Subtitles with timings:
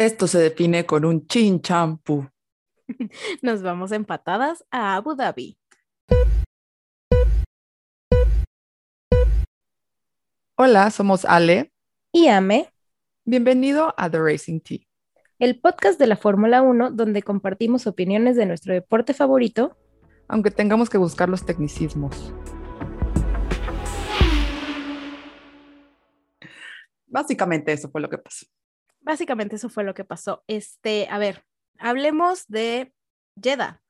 [0.00, 2.30] Esto se define con un chin champú.
[3.42, 5.58] Nos vamos empatadas a Abu Dhabi.
[10.54, 11.72] Hola, somos Ale.
[12.12, 12.72] Y Ame.
[13.24, 14.78] Bienvenido a The Racing Tea.
[15.40, 19.76] El podcast de la Fórmula 1 donde compartimos opiniones de nuestro deporte favorito.
[20.28, 22.32] Aunque tengamos que buscar los tecnicismos.
[27.08, 28.46] Básicamente eso fue lo que pasó.
[29.08, 30.44] Básicamente eso fue lo que pasó.
[30.46, 31.42] Este, a ver,
[31.78, 32.92] hablemos de
[33.42, 33.80] Jeddah.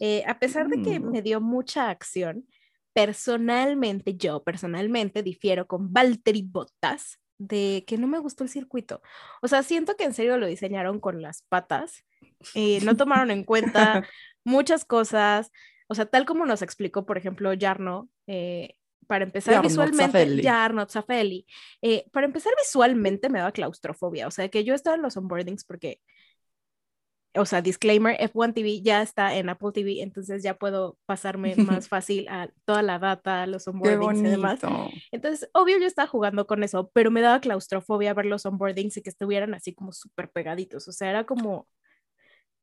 [0.00, 1.10] Eh, a pesar de que Mm.
[1.10, 2.46] me dio mucha acción,
[2.94, 9.02] personalmente, yo personalmente difiero con Valtteri Bottas de que no me gustó el circuito.
[9.42, 12.04] O sea, siento que en serio lo diseñaron con las patas.
[12.54, 13.62] eh, no tomaron en cuenta
[14.44, 15.52] muchas cosas.
[15.86, 18.76] O sea, tal como nos explicó, por ejemplo, Jarno, eh,
[19.10, 20.40] para empezar visualmente.
[20.40, 21.44] Jarno Zaffelli,
[21.82, 24.28] eh, para empezar visualmente me daba claustrofobia.
[24.28, 26.00] O sea, que yo estaba en los onboardings porque
[27.34, 31.88] o sea, disclaimer, F1 TV ya está en Apple TV, entonces ya puedo pasarme más
[31.88, 34.60] fácil a toda la data, los onboardings y demás.
[35.10, 39.02] Entonces, obvio, yo estaba jugando con eso, pero me daba claustrofobia ver los onboardings y
[39.02, 40.86] que estuvieran así como súper pegaditos.
[40.86, 41.66] O sea, era como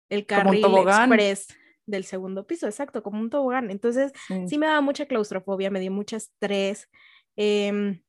[0.09, 1.47] el carril express
[1.87, 3.71] del segundo piso, exacto, como un tobogán.
[3.71, 4.47] Entonces, Sí.
[4.47, 6.87] sí me daba mucha claustrofobia, me dio mucho estrés,
[7.35, 8.01] em,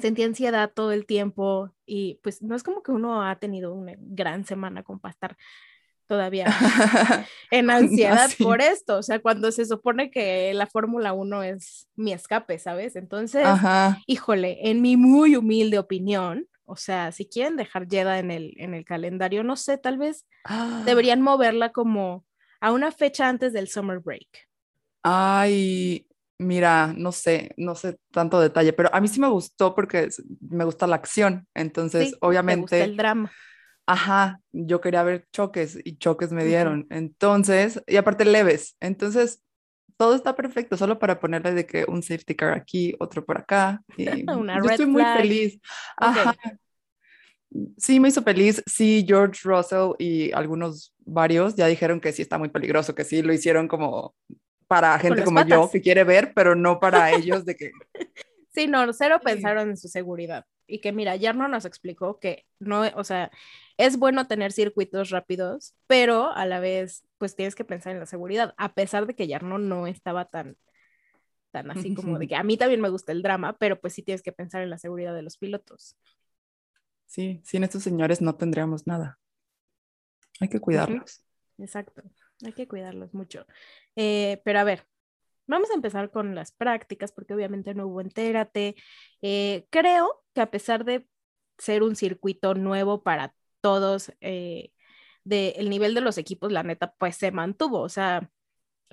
[0.00, 3.94] sentía ansiedad todo el tiempo y pues no es como que uno ha tenido una
[3.98, 5.36] gran semana como para estar
[6.06, 6.46] todavía
[7.50, 8.42] en ansiedad Así.
[8.42, 12.96] por esto, o sea, cuando se supone que la Fórmula 1 es mi escape, ¿sabes?
[12.96, 13.98] Entonces, Ajá.
[14.06, 18.74] híjole, en mi muy humilde opinión, o sea, si quieren dejar Jeddah en el, en
[18.74, 20.24] el calendario, no sé, tal vez
[20.84, 22.24] deberían moverla como
[22.60, 24.48] a una fecha antes del summer break.
[25.02, 26.06] Ay,
[26.38, 30.08] mira, no sé, no sé tanto detalle, pero a mí sí me gustó porque
[30.40, 31.48] me gusta la acción.
[31.54, 33.32] Entonces, Sí, me gusta obviamente, el drama.
[33.86, 36.86] ajá, yo quería ver choques y choques me dieron.
[36.90, 38.76] Entonces, y aparte leves.
[38.80, 39.42] Entonces,
[39.98, 43.82] todo está perfecto, solo para ponerle de que un safety car aquí, otro por acá.
[43.96, 45.06] Y Una yo red estoy muy flag.
[45.06, 45.60] feliz.
[45.96, 46.34] Ajá.
[47.78, 48.62] Sí, me hizo feliz.
[48.66, 53.22] Sí, George Russell y algunos varios ya dijeron que sí está muy peligroso, que sí
[53.22, 54.14] lo hicieron como
[54.68, 57.72] para gente como yo que quiere ver, pero no para ellos de que
[58.52, 59.24] Sí, no, cero Sí.
[59.24, 60.44] pensaron en su seguridad.
[60.66, 63.30] Y que mira, Yarno nos explicó que no, o sea,
[63.76, 68.06] es bueno tener circuitos rápidos, pero a la vez, pues tienes que pensar en la
[68.06, 70.56] seguridad, a pesar de que Yarno no estaba tan,
[71.52, 74.02] tan así como de que a mí también me gusta el drama, pero pues sí
[74.02, 75.96] tienes que pensar en la seguridad de los pilotos.
[77.04, 79.19] sí, sin estos señores no tendríamos nada.
[80.40, 81.22] Hay que cuidarlos.
[81.58, 82.02] Exacto,
[82.44, 83.46] hay que cuidarlos mucho.
[83.94, 84.86] Eh, pero a ver,
[85.46, 88.74] vamos a empezar con las prácticas, porque obviamente no hubo entérate.
[89.22, 91.06] Eh, creo que a pesar de
[91.58, 94.72] ser un circuito nuevo para todos, eh,
[95.24, 98.30] de el nivel de los equipos, la neta, pues se mantuvo, o sea,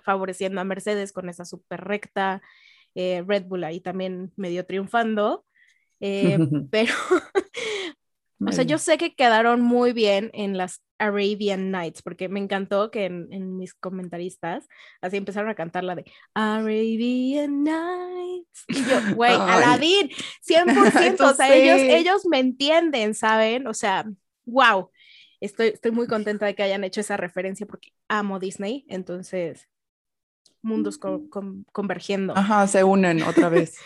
[0.04, 2.42] favoreciendo a Mercedes con esa super recta,
[2.96, 5.46] eh, Red Bull ahí también medio triunfando,
[6.00, 6.38] eh,
[6.72, 6.94] pero
[8.46, 12.90] o sea, yo sé que quedaron muy bien en las Arabian Nights, porque me encantó
[12.92, 14.68] que en, en mis comentaristas
[15.02, 18.66] así empezaron a cantar la de Arabian Nights.
[18.70, 19.36] Y yo, güey.
[19.36, 20.10] Aladdin,
[20.42, 21.88] 100%, o sea, Entonces, ellos, sí.
[21.92, 23.68] ellos me entienden, ¿saben?
[23.68, 24.06] O sea,
[24.46, 24.90] wow.
[25.40, 29.68] Estoy, estoy muy contenta de que hayan hecho esa referencia porque amo Disney, entonces
[30.62, 33.78] mundos co- con- convergiendo Ajá, se unen otra vez.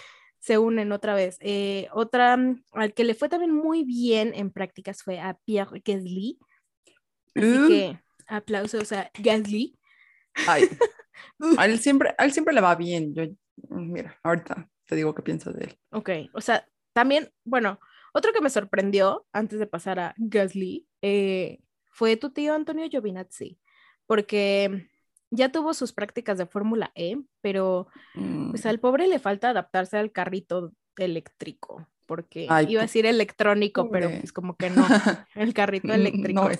[0.41, 1.37] Se unen otra vez.
[1.39, 5.81] Eh, otra mm, al que le fue también muy bien en prácticas fue a Pierre
[5.85, 6.37] Gasly.
[7.35, 7.67] Así Uh.
[7.69, 9.77] que aplausos a Gasly.
[10.47, 10.63] Ay,
[11.57, 13.13] a él siempre, a él siempre le va bien.
[13.13, 13.23] Yo,
[13.69, 15.77] mira, ahorita te digo qué pienso de él.
[15.91, 17.79] Ok, o sea, también, bueno,
[18.13, 21.59] otro que me sorprendió antes de pasar a Gasly eh,
[21.91, 23.59] fue tu tío Antonio Giovinazzi,
[24.07, 24.89] porque
[25.31, 29.97] ya tuvo sus prácticas de Fórmula E, pero Mm, pues al pobre le falta adaptarse
[29.97, 34.19] al carrito eléctrico, porque Ay, iba a decir electrónico, pero pobre.
[34.19, 34.85] pues como que no,
[35.35, 36.43] el carrito eléctrico.
[36.43, 36.59] No es.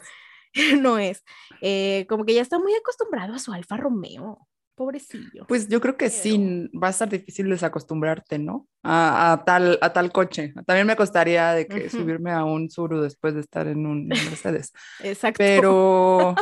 [0.82, 1.24] no es.
[1.62, 4.48] Eh, como que ya está muy acostumbrado a su Alfa Romeo.
[4.76, 5.46] Pobrecillo.
[5.48, 8.68] Pues yo creo que sí, va a estar difícil desacostumbrarte, ¿no?
[8.84, 10.54] A, a tal, a tal coche.
[10.66, 11.98] También me costaría de que Ujú.
[11.98, 14.72] subirme a un Suru después de estar en un Mercedes.
[15.04, 15.38] Exacto.
[15.38, 16.36] Pero,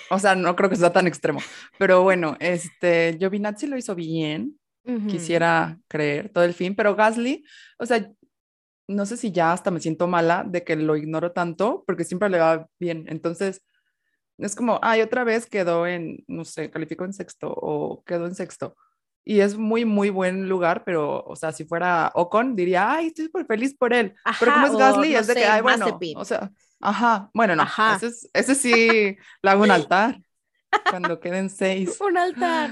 [0.10, 1.40] o sea, no creo que sea tan extremo.
[1.78, 5.06] Pero bueno, este, Giovinazzi lo hizo bien, Ujú.
[5.06, 7.44] quisiera creer todo el fin, pero Gasly,
[7.78, 8.10] o sea,
[8.88, 12.30] no sé si ya hasta me siento mala de que lo ignoro tanto, porque siempre
[12.30, 13.04] le va bien.
[13.08, 13.62] Entonces,
[14.38, 18.34] es como, ay, otra vez quedó en, no sé, calificó en sexto o quedó en
[18.34, 18.76] sexto.
[19.24, 23.26] Y es muy, muy buen lugar, pero, o sea, si fuera Ocon, diría, ay, estoy
[23.26, 24.14] súper feliz por él.
[24.40, 26.16] pero como Ajá, es Gasly, no es de que, sé, ay, bueno, Mazepin.
[26.16, 26.50] o sea,
[26.80, 27.96] Ajá, bueno, no, Ajá.
[27.96, 30.20] Ese, es- ese sí le hago un altar
[30.88, 31.98] cuando queden seis.
[32.00, 32.70] Un altar.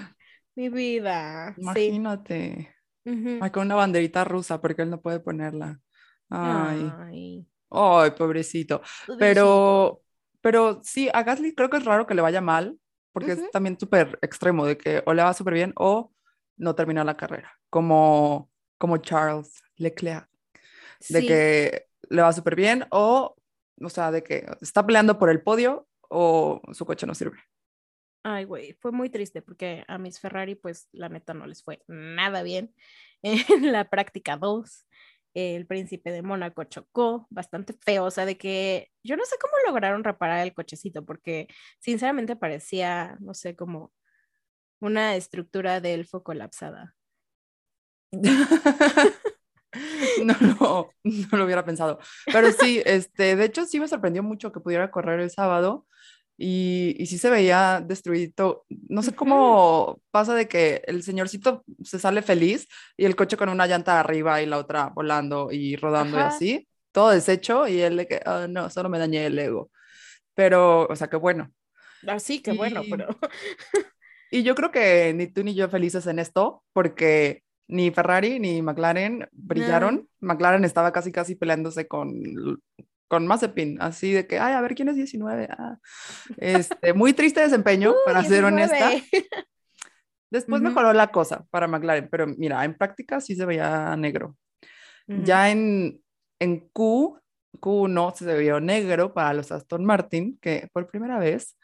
[0.55, 1.55] Mi vida.
[1.55, 1.63] Sí.
[1.63, 2.75] Imagínate.
[3.05, 3.39] Ujú.
[3.41, 5.81] Ay, con una banderita rusa porque él no puede ponerla.
[6.31, 8.83] Ay, Ay, ay, pobrecito.
[9.07, 9.19] pobrecito.
[9.19, 10.03] Pero,
[10.41, 12.79] pero sí, a Gasly creo que es raro que le vaya mal,
[13.13, 13.43] porque Ujú.
[13.45, 16.13] es también súper extremo de que o le va súper bien o
[16.57, 20.29] no termina la carrera, como, como Charles Leclerc,
[21.09, 21.27] de Sí.
[21.27, 23.36] que le va súper bien o,
[23.81, 27.39] o sea, de que está peleando por el podio o su coche no sirve.
[28.23, 31.83] Ay, güey, fue muy triste porque a mis Ferrari, pues la neta no les fue
[31.87, 32.75] nada bien
[33.23, 34.87] en la práctica 2.
[35.35, 39.55] El príncipe de Mónaco chocó bastante feo, o sea, de que yo no sé cómo
[39.67, 41.47] lograron reparar el cochecito, porque
[41.79, 43.93] sinceramente parecía, no sé, como
[44.81, 46.97] una estructura de elfo colapsada.
[50.25, 51.99] No, no, no lo hubiera pensado.
[52.31, 55.87] Pero sí, este, de hecho sí me sorprendió mucho que pudiera correr el sábado
[56.39, 58.65] y, y sí se veía destruido.
[58.89, 63.49] No sé cómo pasa de que el señorcito se sale feliz y el coche con
[63.49, 66.29] una llanta arriba y la otra volando y rodando y Ajá.
[66.29, 69.71] así, todo deshecho y él de que, "Ah, no, solo me dañé el ego.
[70.35, 71.53] Pero, o sea, qué bueno.
[72.07, 73.09] Así que bueno, Y- pero
[74.31, 78.63] Y yo creo que ni tú ni yo felices en esto, porque ni Ferrari ni
[78.63, 80.09] McLaren brillaron.
[80.21, 82.13] McLaren estaba casi casi peleándose con,
[83.09, 85.49] con Mazepin, así de que, ay, a ver quién es 19.
[85.51, 85.79] Ah.
[86.37, 88.91] Este, muy triste desempeño, para ser honesta.
[88.91, 89.29] 19.
[90.31, 94.37] Después mejoró la cosa para McLaren, pero mira, en práctica sí se veía negro.
[95.07, 96.03] Ya en,
[96.41, 97.21] en Q,
[97.61, 101.57] Q1 se vio negro para los Aston Martin, que por primera vez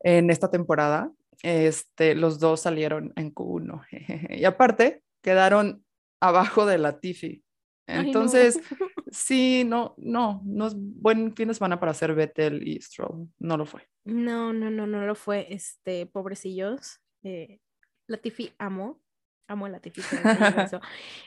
[0.00, 1.10] en esta temporada,
[1.42, 3.84] este, los dos salieron en Q1.
[4.38, 5.84] Y aparte, quedaron
[6.20, 7.44] abajo de la Tiffy.
[7.86, 8.02] Ay, no.
[8.02, 8.60] Entonces,
[9.10, 13.28] sí, no, no, no es buen fin de semana para hacer Vettel y Stroll.
[13.38, 13.88] No lo fue.
[14.04, 15.52] No, no, no, no lo fue.
[15.52, 17.00] Este, pobrecillos.
[17.22, 17.60] Eh,
[18.06, 19.00] Latifi amo.
[19.48, 20.00] Amo a Latifi.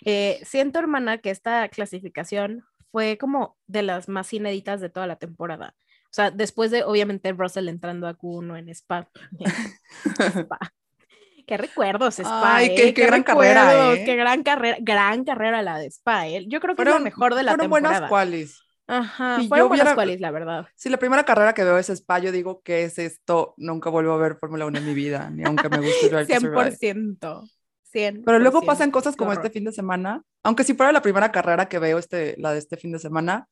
[0.05, 5.17] Eh, siento, hermana, que esta clasificación fue como de las más inéditas de toda la
[5.17, 5.75] temporada.
[6.05, 9.09] O sea, después de, obviamente, Russell entrando a Q1 en Spa.
[10.35, 10.73] Spa.
[11.45, 12.55] Qué recuerdos, Spa.
[12.57, 12.75] Ay, ¿eh?
[12.75, 14.03] qué- qué gran carrera, ¿eh?
[14.05, 16.27] Qué gran carrera, gran carrera la de Spa.
[16.27, 16.45] ¿eh?
[16.47, 17.99] Yo creo que es la mejor de la fueron temporada.
[17.99, 18.59] buenas qualis.
[18.85, 20.67] Ajá, Si fueron buenas cuales, la verdad.
[20.75, 23.53] Si la primera carrera que veo es Spa, yo digo, ¿qué es esto?
[23.57, 26.39] Nunca vuelvo a ver Fórmula 1 en mi vida, ni aunque me guste Drive to
[26.39, 26.71] Survive.
[26.77, 27.49] 100%.
[27.93, 28.23] 100%.
[28.25, 30.21] Pero luego pasan cosas como este fin de semana.
[30.43, 33.47] Aunque si fuera la primera carrera que veo, este, la de este fin de semana,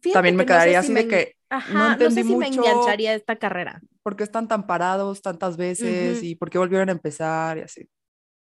[0.00, 1.92] Fíjate también me que no sé quedaría si así de que, Ajá, no no, sé
[1.92, 2.62] entendí si me mucho.
[2.62, 3.82] engancharía esta carrera.
[4.02, 6.16] ¿por qué están tan parados tantas veces?
[6.18, 6.26] Ujú.
[6.26, 7.58] ¿Y por qué volvieron a empezar?
[7.58, 7.88] Y así.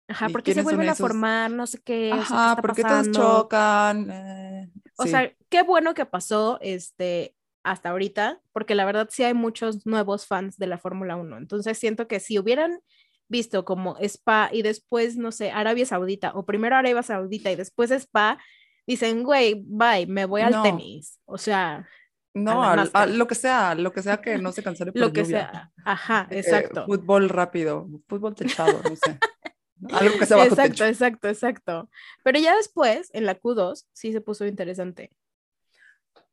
[0.09, 2.12] Ajá, ¿Y porque se vuelven a formar, no sé qué.
[2.12, 4.11] o sea, ¿qué Ajá, está ¿por qué todos chocan?
[4.11, 5.11] Eh, O sí.
[5.11, 10.27] sea, qué bueno que pasó este hasta ahorita, porque la verdad sí hay muchos nuevos
[10.27, 11.39] fans de la Fórmula 1.
[11.39, 12.81] Entonces siento que si hubieran
[13.29, 17.91] visto como Spa y después, no sé, Arabia Saudita, o primero Arabia Saudita y después
[17.91, 18.39] Spa,
[18.87, 20.62] dicen, güey, bye, me voy al No.
[20.62, 21.19] tenis.
[21.25, 21.89] O sea,
[22.35, 23.03] no, NASCAR.
[23.03, 25.51] a lo que sea, lo que sea que no se cancele por lo que lluvia.
[25.51, 25.73] sea.
[25.85, 26.85] Ajá, que exacto.
[26.87, 29.19] Fútbol rápido, fútbol techado, no sé.
[29.93, 30.85] Algo que sea bajo Exacto, techo.
[30.87, 31.91] exacto, exacto.
[32.23, 35.11] Pero ya después, en la Q2, sí se puso interesante.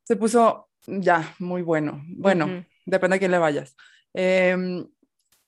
[0.04, 2.02] Se puso ya muy bueno.
[2.08, 2.64] Bueno, Ujú.
[2.86, 3.76] depende a quién le vayas.
[4.14, 4.86] Em,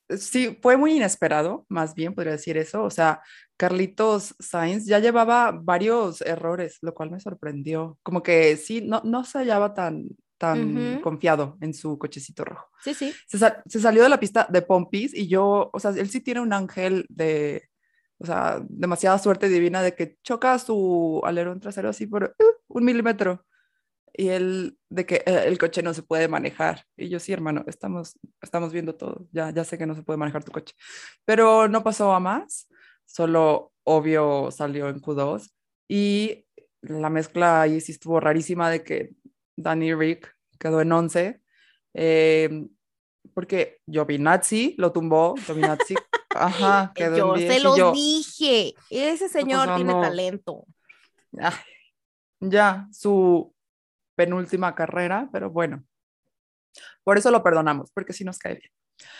[0.09, 2.83] sí, fue muy inesperado, más bien podría decir eso.
[2.83, 3.21] O sea,
[3.57, 7.97] Carlitos Sainz ya llevaba varios errores, lo cual me sorprendió.
[8.03, 10.09] Como que sí, no, no se hallaba tan,
[10.45, 11.01] tan Ujú.
[11.01, 12.67] confiado en su cochecito rojo.
[12.83, 13.13] Sí, sí.
[13.27, 16.21] Se, sa- se salió de la pista de Pompis y yo, o sea, él sí
[16.21, 17.69] tiene un ángel de,
[18.19, 22.43] o sea, demasiada suerte divina de que choca su alerón trasero así por uh,
[22.77, 23.45] un milímetro.
[24.17, 26.85] Y él, de que eh, el coche no se puede manejar.
[26.95, 29.27] Y yo, sí, hermano, estamos, estamos viendo todo.
[29.33, 30.73] Ya, ya sé que no se puede manejar tu coche.
[31.25, 32.67] Pero no pasó a más.
[33.05, 35.51] Solo, obvio, salió en Q2.
[35.89, 36.45] Y
[36.81, 39.09] la mezcla ahí sí estuvo rarísima de que
[39.57, 41.41] Danny Rick quedó en 11.
[41.93, 42.67] eh,
[43.33, 45.35] porque Giovinazzi lo tumbó.
[45.35, 45.95] Giovinazzi,
[46.29, 47.53] ajá, quedó Yo en 10.
[47.53, 48.75] se los yo, dije.
[48.89, 50.01] Ese señor sea, tiene no.
[50.01, 50.65] talento.
[51.39, 51.53] ay,
[52.39, 53.53] ya, su
[54.15, 55.83] penúltima carrera, pero bueno.
[57.03, 58.71] Por eso lo perdonamos, porque sí nos cae bien.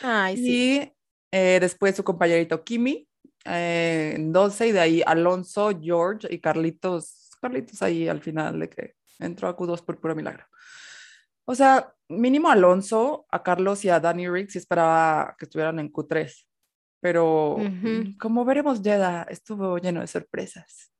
[0.01, 0.79] Ay, sí.
[0.81, 0.93] Y
[1.31, 3.07] eh, después su compañerito Kimi
[3.45, 8.69] eh, en 12 y de ahí Alonso, George y Carlitos, Carlitos ahí al final de
[8.69, 10.45] que entró a Q2 por puro milagro.
[11.45, 15.91] O sea, mínimo Alonso, a Carlos y a Danny Rick sí esperaba que estuvieran en
[15.91, 16.47] Q3,
[17.01, 17.87] pero Ujú.
[17.87, 20.91] mm, como veremos, Jeddah estuvo lleno de sorpresas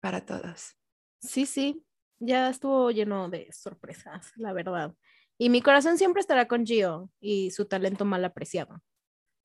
[0.00, 0.76] para todos.
[1.20, 1.82] Sí, sí.
[2.20, 4.94] ya estuvo lleno de sorpresas, la verdad.
[5.38, 8.80] Y mi corazón siempre estará con Gio y su talento mal apreciado.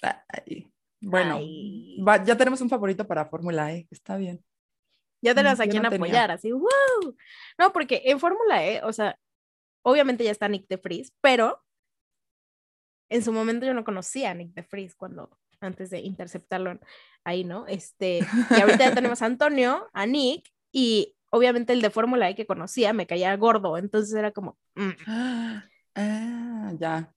[0.02, 1.98] Ay, bueno, Ay.
[2.08, 4.44] va- ya tenemos un favorito para Fórmula E, está bien.
[5.22, 6.06] Ya tenemos Mm, a quien no tenía.
[6.08, 7.16] apoyar, así, ¡wow!
[7.58, 9.18] No, porque en Fórmula E, o sea,
[9.82, 11.64] obviamente ya está Nick de Vries, pero
[13.10, 16.80] en su momento yo no conocía a Nick de Vries cuando, antes de interceptarlo
[17.24, 17.68] ahí, ¿no?
[17.68, 18.20] Este,
[18.56, 22.46] y ahorita ya tenemos a Antonio, a Nick, y obviamente el de Fórmula E que
[22.46, 24.92] conocía me caía gordo, entonces era como, mm.
[25.96, 27.14] Ah, ya.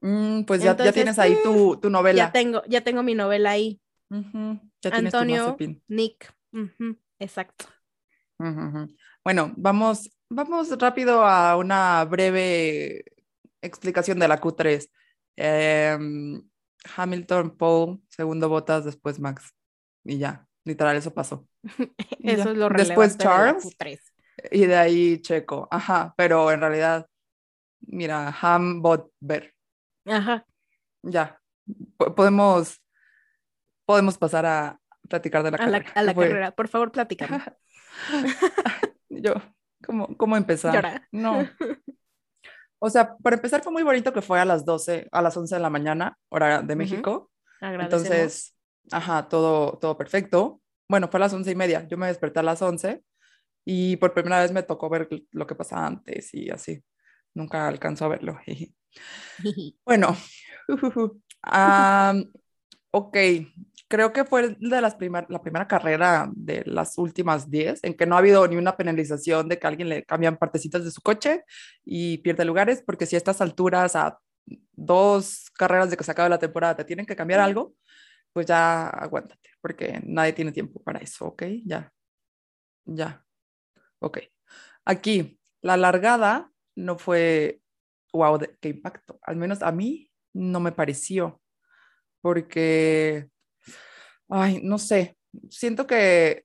[0.00, 2.26] Mm, pues ya, ya tienes ahí tu, tu novela.
[2.26, 5.56] ya tengo, ya tengo mi novela ahí, Ujú, Ya tienes tu Antonio.
[5.88, 7.66] Nick, ujú, exacto.
[9.26, 13.04] Bueno, vamos, vamos rápido a una breve
[13.60, 14.88] explicación de la Q3.
[15.34, 16.48] Em,
[16.96, 19.52] Hamilton, Paul, segundo Botas, después Max.
[20.04, 21.44] Y ya, literal, eso pasó.
[22.22, 22.50] Eso ya.
[22.52, 23.64] es lo Después relevante de la Charles.
[23.64, 24.00] Q3.
[24.52, 25.66] Y de ahí Checo.
[25.72, 27.08] Ajá, pero en realidad,
[27.80, 29.56] mira, Ham, Bot, Ver.
[30.04, 30.46] Ajá.
[31.02, 31.42] Ya,
[31.96, 32.80] po- podemos,
[33.86, 35.92] podemos pasar a platicar de la a la, carrera.
[36.00, 36.50] a la fue- carrera.
[36.52, 37.42] Por favor, platícame.
[39.20, 39.34] Yo,
[39.84, 40.74] ¿cómo, cómo empezar?
[40.74, 41.08] Llora.
[41.12, 41.48] No.
[42.78, 45.54] O sea, para empezar fue muy bonito que fue a las 12, a las 11
[45.54, 46.76] de la mañana, hora de.
[46.76, 47.30] México.
[47.60, 48.06] Agradecemos.
[48.06, 48.56] Entonces,
[48.92, 50.60] ajá, todo, todo perfecto.
[50.88, 51.86] Bueno, fue a las once y media.
[51.88, 53.02] Yo me desperté a las 11
[53.64, 56.84] y por primera vez me tocó ver lo que pasaba antes y así.
[57.34, 58.38] Nunca alcanzó a verlo.
[59.84, 60.16] Bueno,
[61.42, 62.32] am,
[62.90, 63.16] ok,
[63.88, 68.06] creo que fue de las primer- la primera carrera de las últimas 10 en que
[68.06, 71.00] no ha habido ni una penalización de que a alguien le cambian partecitas de su
[71.02, 71.44] coche
[71.84, 74.18] y pierde lugares, porque si a estas alturas, a
[74.72, 77.74] dos carreras de que se acabe la temporada, te tienen que cambiar algo,
[78.32, 81.44] pues ya aguántate, porque nadie tiene tiempo para eso, ¿ok?
[81.64, 81.92] Ya,
[82.84, 83.24] ya,
[84.00, 84.18] ok.
[84.86, 87.62] Aquí, la largada no fue,
[88.12, 89.18] wow, qué impacto.
[89.22, 91.42] Al menos a mí no me pareció,
[92.22, 93.30] porque,
[94.28, 95.16] ay, no sé,
[95.50, 96.44] siento que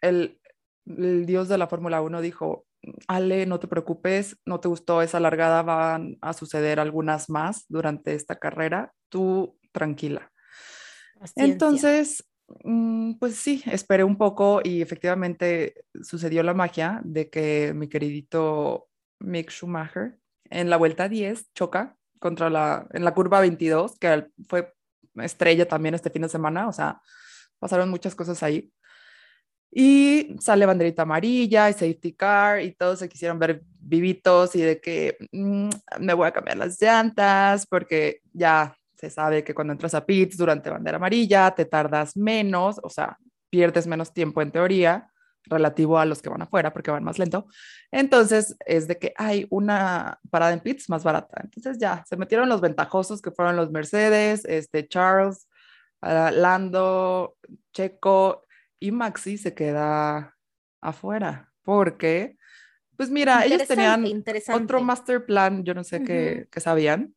[0.00, 0.40] el,
[0.86, 2.66] el dios de la Fórmula 1 dijo,
[3.06, 8.14] Ale, no te preocupes, no te gustó esa largada, van a suceder algunas más durante
[8.14, 10.30] esta carrera, tú tranquila.
[11.18, 11.52] Paciencia.
[11.52, 12.28] Entonces,
[12.64, 18.88] mm, pues sí, esperé un poco y efectivamente sucedió la magia de que mi queridito
[19.20, 20.18] Mick Schumacher
[20.50, 24.72] en la vuelta 10 choca contra la, en la curva 22, que fue
[25.24, 27.00] estrella también este fin de semana, o sea,
[27.58, 28.72] pasaron muchas cosas ahí.
[29.70, 34.80] Y sale banderita amarilla y safety car y todos se quisieron ver vivitos y de
[34.80, 35.68] que mm,
[36.00, 40.38] me voy a cambiar las llantas porque ya se sabe que cuando entras a pits
[40.38, 43.18] durante bandera amarilla te tardas menos, o sea,
[43.50, 45.10] pierdes menos tiempo en teoría
[45.44, 47.46] relativo a los que van afuera porque van más lento.
[47.90, 51.40] Entonces es de que hay una parada en pits más barata.
[51.42, 55.48] Entonces ya se metieron los ventajosos que fueron los Mercedes, este Charles,
[56.02, 57.36] uh, Lando,
[57.72, 58.44] Checo
[58.78, 60.36] y Maxi se queda
[60.80, 62.38] afuera porque,
[62.96, 64.62] pues mira, ellos tenían interesante.
[64.62, 67.14] otro master plan, yo no sé qué, qué sabían,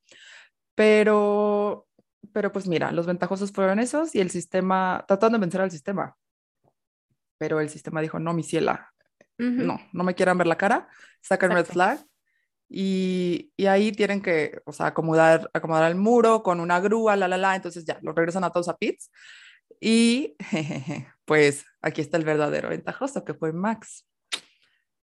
[0.75, 1.87] pero,
[2.33, 6.17] pero pues mira, los ventajosos fueron esos y el sistema, tratando de vencer al sistema,
[7.41, 8.93] pero el sistema dijo, no, mi ciela,
[9.39, 10.87] no, no me quieran ver la cara,
[11.21, 11.73] sacan red Exacto.
[11.73, 12.05] flag
[12.69, 17.27] y, y ahí tienen que, o sea, acomodar, acomodar el muro con una grúa, la,
[17.27, 19.09] la, la, entonces ya, los regresan a todos a pits
[19.79, 24.07] y jejeje, pues aquí está el verdadero ventajoso que fue Max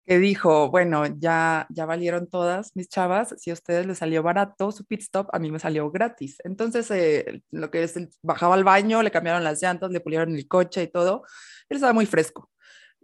[0.08, 4.72] que dijo, bueno, ya, ya valieron todas mis chavas, si a ustedes les salió barato
[4.72, 6.38] su pit stop, a mí me salió gratis.
[6.44, 10.48] Entonces, eh, lo que es, bajaba al baño, le cambiaron las llantas, le pulieron el
[10.48, 11.24] coche y todo,
[11.68, 12.50] él estaba muy fresco.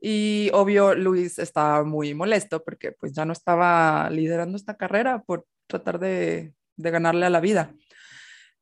[0.01, 5.47] Y obvio, Luis estaba muy molesto porque pues ya no estaba liderando esta carrera por
[5.67, 7.75] tratar de, de ganarle a la vida.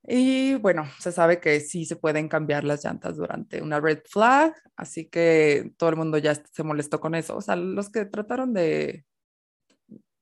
[0.05, 4.53] Y bueno, se sabe que sí se pueden cambiar las llantas durante una red flag,
[4.77, 7.37] así que todo el mundo ya se molestó con eso.
[7.37, 9.05] O sea, los que trataron de,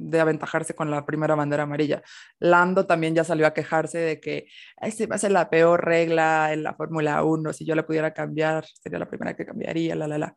[0.00, 2.02] de aventajarse con la primera bandera amarilla.
[2.38, 4.46] Lando también ya salió a quejarse de que
[4.80, 8.12] esa va a ser la peor regla en la Fórmula 1, si yo la pudiera
[8.12, 10.37] cambiar, sería la primera que cambiaría, la, la, la.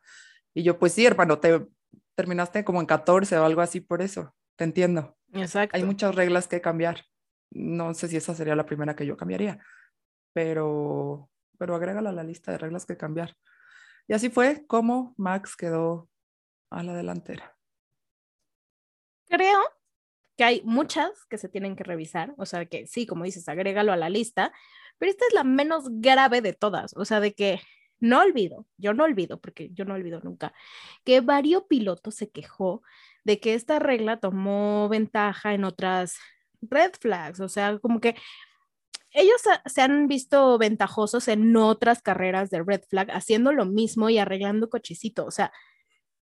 [0.53, 1.65] Y yo, pues sí, hermano, te
[2.15, 5.17] terminaste como en 14 o algo así por eso, te entiendo.
[5.33, 5.75] Exacto.
[5.75, 7.05] Hay muchas reglas que cambiar.
[7.53, 9.59] No sé si esa sería la primera que yo cambiaría,
[10.33, 13.35] pero, pero agrégala a la lista de reglas que cambiar.
[14.07, 16.09] Y así fue como Max quedó
[16.69, 17.55] a la delantera.
[19.27, 19.59] Creo
[20.35, 23.93] que hay muchas que se tienen que revisar, o sea que sí, como dices, agrégalo
[23.93, 24.51] a la lista,
[24.97, 27.59] pero esta es la menos grave de todas, o sea, de que
[27.99, 30.53] no olvido, yo no olvido, porque yo no olvido nunca,
[31.05, 32.81] que varios pilotos se quejó
[33.23, 36.17] de que esta regla tomó ventaja en otras
[36.69, 38.15] red flags, o sea, como que
[39.11, 44.17] ellos se han visto ventajosos en otras carreras de red flag haciendo lo mismo y
[44.17, 45.51] arreglando cochecito, o sea,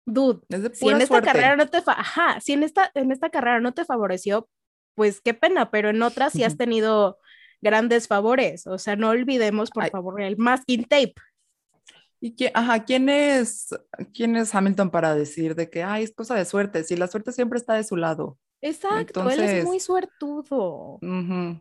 [0.05, 0.41] dude,
[0.73, 3.85] si en esta carrera no te, ajá, si en esta, en esta carrera no te
[3.85, 4.49] favoreció,
[4.95, 7.19] pues qué pena, pero en otras sí has tenido
[7.61, 11.15] grandes favores, o sea, no olvidemos, por favor, el masking tape.
[12.21, 13.69] ¿Y quién, ajá, ¿quién es,
[14.15, 16.83] quién es Hamilton para decir de que, ay, es cosa de suerte?
[16.85, 18.39] Si la suerte siempre está de su lado.
[18.61, 20.99] Exacto, él es muy suertudo.
[21.03, 21.61] o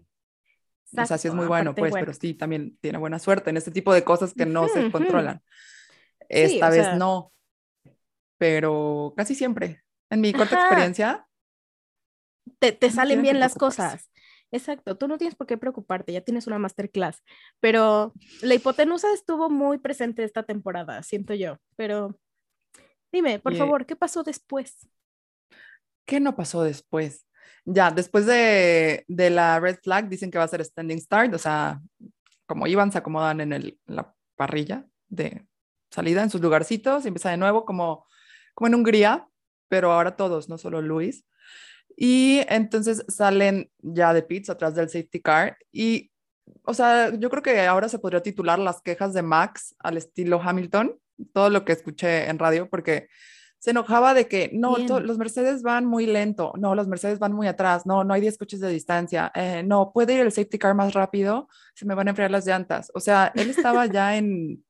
[1.05, 3.93] sea, sí es muy bueno, pues, pero sí, también tiene buena suerte en este tipo
[3.93, 5.41] de cosas que no se controlan.
[6.29, 7.33] Esta vez no,
[8.37, 9.83] pero casi siempre.
[10.09, 11.27] En mi corta experiencia.
[12.59, 14.09] Te, te salen bien las cosas.
[14.51, 17.23] Exacto, tú no tienes por qué preocuparte, ya tienes una masterclass,
[17.59, 22.17] pero la hipotenusa estuvo muy presente esta temporada, siento yo, pero
[23.11, 24.87] dime, por favor, ¿qué pasó después?
[26.05, 27.25] ¿Qué no pasó después?
[27.65, 31.39] Ya, después de, de, la red flag, dicen que va a ser standing start, o
[31.39, 31.81] sea,
[32.45, 35.47] como iban, se acomodan en, el, la parrilla de
[35.89, 38.05] salida, en sus lugarcitos, y empieza de nuevo como,
[38.53, 39.27] como en Hungría,
[39.67, 41.25] pero ahora todos, no solo Luis.
[41.97, 46.11] Y entonces salen ya de pits atrás del safety car y,
[46.63, 50.41] o sea, yo creo que ahora se podría titular las quejas de Max al estilo
[50.41, 50.99] Hamilton,
[51.33, 53.07] todo lo que escuché en radio, porque
[53.65, 57.47] se enojaba de que no, los Mercedes van muy lento, no, los Mercedes van muy
[57.47, 60.75] atrás, no, no hay 10 coches de distancia, eh, no, puede ir el safety car
[60.75, 62.91] más rápido, se me van a enfriar las llantas.
[62.93, 64.63] O sea, él estaba ya en,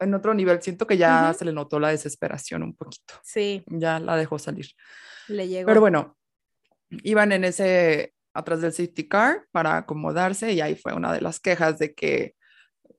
[0.00, 3.14] en otro nivel, siento que ya se le notó la desesperación un poquito.
[3.22, 3.62] Sí.
[3.68, 4.66] Ya la dejó salir.
[5.28, 5.68] Le llegó.
[5.68, 6.16] Pero bueno,
[7.04, 11.38] iban en ese, atrás del safety car para acomodarse y ahí fue una de las
[11.38, 12.34] quejas de que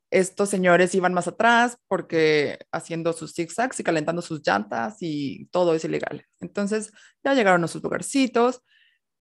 [0.10, 5.74] estos señores iban más atrás porque haciendo sus zigzags y calentando sus llantas y todo
[5.74, 6.26] es ilegal.
[6.40, 6.92] Entonces
[7.24, 8.62] ya llegaron a sus lugarcitos.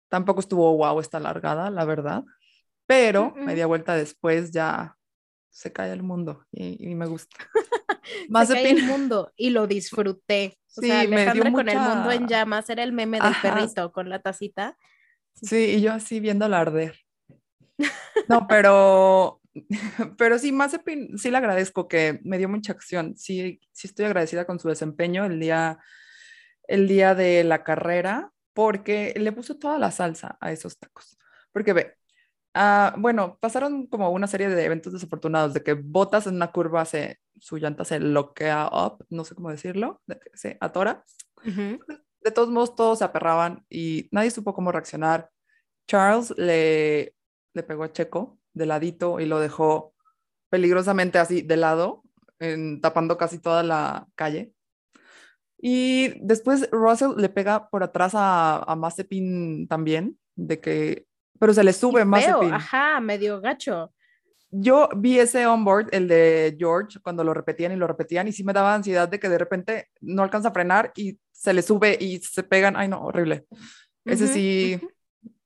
[0.08, 2.24] Tampoco estuvo wow esta largada, la verdad.
[2.86, 4.96] Pero media vuelta después ya
[5.50, 7.36] se cae el mundo y, me gusta.
[8.28, 10.58] Más se cae el mundo y lo disfruté.
[10.76, 14.08] O sí, sea, Alejandra con el mundo en llamas era el meme del perrito con
[14.08, 14.76] la tacita.
[15.34, 16.98] Sí, y yo así viendo arder.
[18.28, 19.40] No, pero,
[20.18, 23.16] pero sí, Mazepin, sí le agradezco que me dio mucha acción.
[23.16, 25.78] Sí, sí estoy agradecida con su desempeño el día,
[26.68, 31.18] el día de la carrera, porque le puso toda la salsa a esos tacos.
[31.52, 31.96] Porque ve,
[32.58, 36.86] Ah, bueno, pasaron como una serie de eventos desafortunados, de que botas en una curva,
[36.86, 40.00] se, su llanta se loquea up, no sé cómo decirlo,
[40.32, 41.04] se atora.
[41.44, 45.28] De todos modos, todos se aperraban y nadie supo cómo reaccionar.
[45.86, 47.14] Charles le,
[47.52, 49.94] le pegó a Checo de ladito y lo dejó
[50.50, 52.02] peligrosamente así de lado,
[52.38, 54.52] en, tapando casi toda la calle.
[55.58, 61.06] Y después Russell le pega por atrás a, a Mazepin también, de que
[61.38, 62.26] pero se le sube más.
[62.26, 63.92] Ajá, medio gacho.
[64.50, 68.44] Yo vi ese onboard, el de George, cuando lo repetían y lo repetían, y sí
[68.44, 71.96] me daba ansiedad de que de repente no alcanza a frenar y se le sube
[72.00, 72.76] y se pegan.
[72.76, 73.46] Ay, no, horrible.
[74.04, 74.80] Ese sí,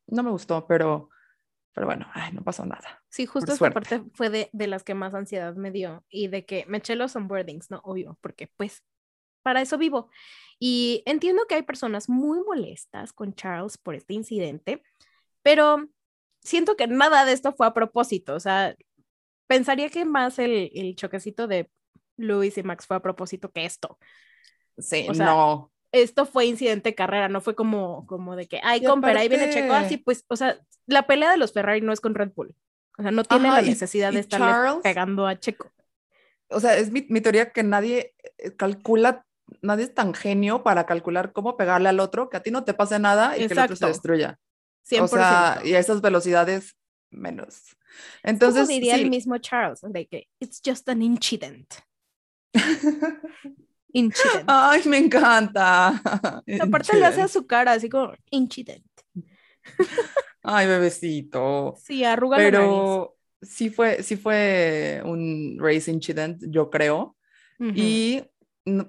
[0.06, 1.09] no me gustó, pero,
[1.72, 3.02] pero bueno, ay, no pasó nada.
[3.08, 6.44] Sí, justo esta parte fue de, de, las que más ansiedad me dio y de
[6.44, 8.82] que me eché los onboardings, no, obvio, porque pues
[9.42, 10.10] para eso vivo.
[10.58, 14.82] Y entiendo que hay personas muy molestas con Charles por este incidente,
[15.42, 15.88] pero
[16.42, 18.74] siento que nada de esto fue a propósito, o sea,
[19.46, 21.70] pensaría que más el, el choquecito de
[22.16, 23.98] Luis y Max fue a propósito que esto.
[24.78, 25.72] Sí, o sea, no.
[25.92, 29.72] Esto fue incidente carrera, no fue como, como de que, ay, con ahí viene Checo,
[29.72, 32.54] así pues, o sea, la pelea de los Ferrari no es con Red Bull.
[32.98, 35.72] O sea, no tiene la necesidad de estar pegando a Checo.
[36.48, 39.24] O sea, es mi, mi, teoría que nadie eh, calcula,
[39.62, 42.74] nadie es tan genio para calcular cómo pegarle al otro, que a ti no te
[42.74, 44.38] pase nada y que el otro se destruya.
[44.88, 45.02] 100%.
[45.02, 46.76] O sea, y a esas velocidades
[47.10, 47.76] menos.
[48.22, 51.72] Entonces, Como diría el mismo Charles, de que it's just an incident.
[53.92, 54.44] incident.
[54.46, 55.88] Ay, me encanta.
[56.60, 58.84] Aparte le hace a su cara así como incident.
[60.42, 61.74] Ay, bebecito.
[61.82, 67.16] Sí, arruga Pero sí fue, sí fue un race incident, yo creo.
[67.74, 68.22] Y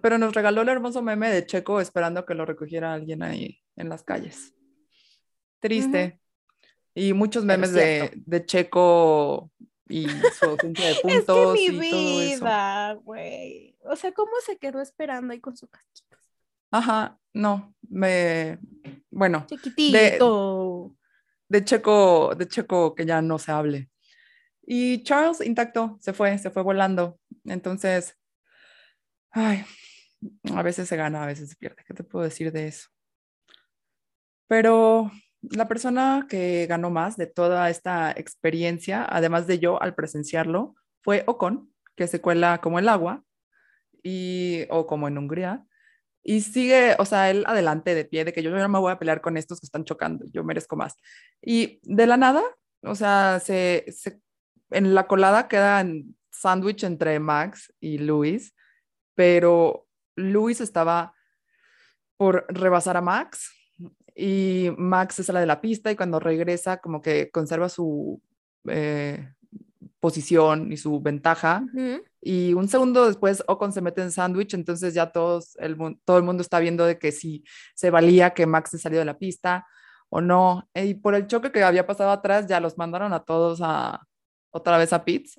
[0.02, 3.90] pero nos regaló el hermoso meme de Checo esperando que lo recogiera alguien ahí en
[3.90, 4.54] las calles.
[5.60, 6.20] Triste.
[6.94, 9.52] Y muchos memes de, de, Checo
[9.88, 11.56] y su ausencia de puntos.
[11.56, 13.78] es que mi vida, güey.
[13.84, 16.18] O sea, ¿cómo se quedó esperando ahí con su casquito?
[16.72, 18.60] Ajá, no, me,
[19.10, 19.46] bueno.
[19.48, 20.96] Chiquitito.
[21.52, 23.90] De, Checo, de Checo que ya no se hable.
[24.62, 27.20] Y Charles intacto, se fue, se fue volando.
[27.44, 28.18] Entonces,
[29.32, 29.66] ay,
[30.56, 31.84] a veces se gana, a veces se pierde.
[31.86, 32.88] ¿Qué te puedo decir de eso?
[34.48, 35.12] Pero
[35.42, 41.24] la persona que ganó más de toda esta experiencia, además de yo al presenciarlo, fue
[41.28, 43.26] Ocon, que se cuela como el agua,
[44.04, 45.66] y, o como en Hungría,
[46.24, 49.00] y sigue, o sea, él adelante de pie, de que yo no me voy a
[49.00, 50.96] pelear con estos que están chocando, yo merezco más.
[51.42, 52.44] Y de la nada,
[52.84, 53.86] o sea, se,
[54.70, 58.56] en la colada queda en sándwich entre Max y Luis,
[59.16, 61.14] pero Luis estaba
[62.18, 63.52] por rebasar a Max
[64.16, 68.22] y Max se sale de la pista y cuando regresa como que conserva su
[68.68, 69.34] eh,
[70.02, 71.64] posición y su ventaja.
[72.20, 76.24] Y un segundo después Ocon se mete en sándwich, entonces ya todos el, todo el
[76.24, 79.66] mundo está viendo de que si se valía que Max se salió de la pista
[80.10, 80.68] o no.
[80.74, 84.02] Y por el choque que había pasado atrás, ya los mandaron a todos a,
[84.52, 85.38] otra vez a Pitts,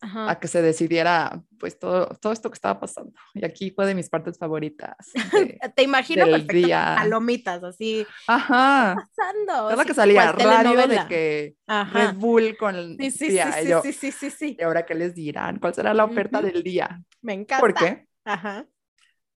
[0.00, 3.12] a, a que se decidiera pues todo, todo esto que estaba pasando.
[3.34, 4.96] Y aquí fue de mis partes favoritas.
[5.76, 8.06] Te imagino perfecto, palomitas, así.
[8.26, 8.96] Ajá.
[8.96, 9.70] pasando.
[9.70, 13.52] Es lo que salía radio de que Red Bull con el sí, sí, día.
[13.82, 15.58] Sí, sí, sí, sí, ¿Y ahora qué les dirán?
[15.60, 17.00] ¿Cuál será la oferta del día?
[17.22, 17.60] Me encanta.
[17.60, 18.06] ¿Por qué?
[18.24, 18.66] Ajá.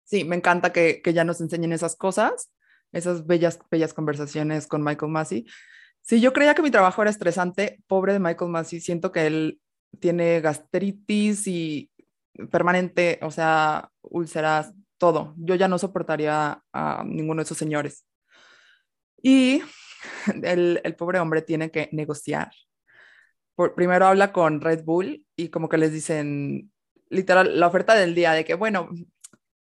[0.03, 2.51] Sí, me encanta que, que ya nos enseñen esas cosas,
[2.91, 5.45] esas bellas, bellas conversaciones con Michael Massey
[6.09, 7.83] Sí, yo creía que mi trabajo era estresante.
[7.85, 9.61] Pobre de Michael Massey, siento que él
[9.99, 11.91] tiene gastritis y
[12.49, 15.35] permanente, o sea, úlceras, todo.
[15.37, 18.07] Yo ya no soportaría a ninguno de esos señores.
[19.21, 19.61] Y
[20.43, 22.49] el, el pobre hombre tiene que negociar.
[23.53, 26.71] Por, primero habla con Red Bull y como que les dicen,
[27.09, 28.89] literal, la oferta del día de que, bueno,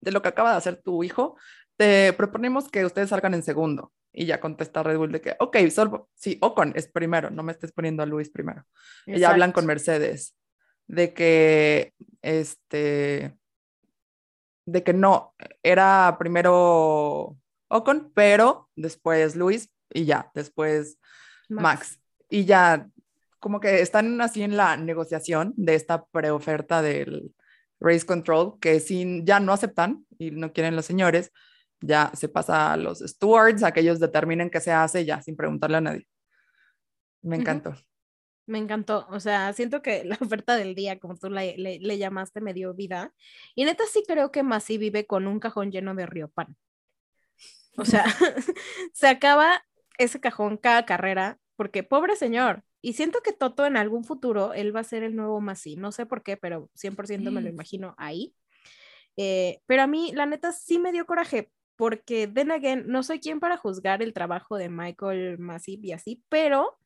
[0.03, 1.39] de lo que acaba de hacer tu hijo,
[1.77, 3.93] te proponemos que ustedes salgan en segundo.
[4.13, 7.53] Y ya contesta Red Bull de que, ok, solo, sí, Ocon es primero, no me
[7.53, 8.65] estés poniendo a Luis primero.
[9.05, 10.35] Y ya hablan con Mercedes
[10.87, 13.37] de que, este,
[14.65, 17.37] de que no, era primero
[17.69, 20.99] Ocon, pero después Luis y ya, después
[21.49, 22.01] Max.
[22.29, 22.89] Y ya,
[23.39, 27.35] como que están así en la negociación de esta preoferta del
[27.81, 31.33] Race Control, que sin, ya no aceptan y no quieren los señores,
[31.81, 35.37] ya se pasa a los stewards, a que ellos determinen qué se hace ya sin
[35.37, 36.07] preguntarle a nadie.
[37.23, 37.75] Me encantó.
[38.47, 42.41] Me encantó, o sea, siento que la oferta del día, como tú le, le, llamaste,
[42.41, 43.13] me dio vida.
[43.55, 46.57] Y neta sí creo que Masi vive con un cajón lleno de río pan.
[47.77, 48.05] O sea,
[48.93, 49.65] se acaba
[49.99, 52.63] ese cajón cada carrera, porque pobre señor.
[52.81, 55.75] Y siento que Toto en algún futuro, él va a ser el nuevo Masi.
[55.77, 58.33] No sé por qué, pero 100% me lo imagino ahí.
[59.17, 63.21] Eh, pero a mí, la neta, sí me dio coraje, porque, then again, no soy
[63.21, 66.79] quien para juzgar el trabajo de Michael Massey y así, pero,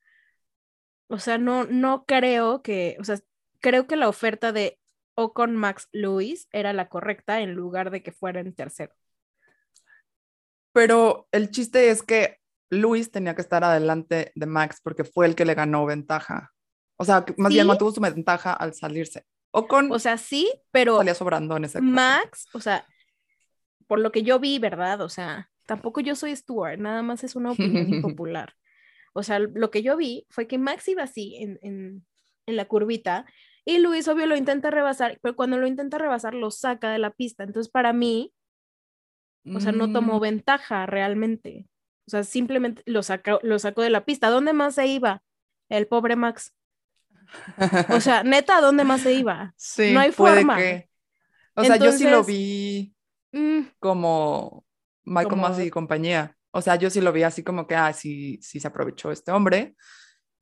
[1.08, 3.18] o sea, no, no creo que, o sea,
[3.60, 4.78] creo que la oferta de
[5.14, 8.92] Ocon Max Lewis era la correcta en lugar de que fuera en tercero.
[10.72, 12.38] Pero el chiste es que
[12.70, 16.52] Luis tenía que estar adelante de Max porque fue el que le ganó ventaja.
[16.96, 19.24] O sea, más bien mantuvo su ventaja al salirse.
[19.50, 19.90] Ocon.
[19.90, 20.98] O sea, sí, pero.
[20.98, 22.86] Salía sobrando en ese Max, o sea,
[23.90, 25.00] por lo que yo vi, ¿verdad?
[25.00, 28.54] O sea, tampoco yo soy Stuart, nada más es una opinión impopular.
[29.14, 32.06] O sea, lo que yo vi fue que Max iba así en, en,
[32.46, 33.26] en la curvita
[33.64, 37.10] y Luis, obvio, lo intenta rebasar, pero cuando lo intenta rebasar, lo saca de la
[37.10, 37.42] pista.
[37.42, 38.32] Entonces, para mí,
[39.52, 40.20] o sea, no tomó mm.
[40.20, 41.66] ventaja realmente.
[42.06, 44.30] O sea, simplemente lo sacó, lo sacó de la pista.
[44.30, 45.24] ¿Dónde más se iba?
[45.68, 46.54] El pobre Max.
[47.88, 49.52] O sea, neta, ¿dónde más se iba?
[49.56, 50.60] Sí, no hay forma.
[51.54, 52.94] O sea, yo sí lo vi
[53.32, 53.60] Mm.
[53.78, 54.64] como
[55.04, 56.36] Michael Massey y compañía.
[56.52, 59.30] O sea, yo sí lo vi así como que, ah, sí, sí se aprovechó este
[59.32, 59.76] hombre.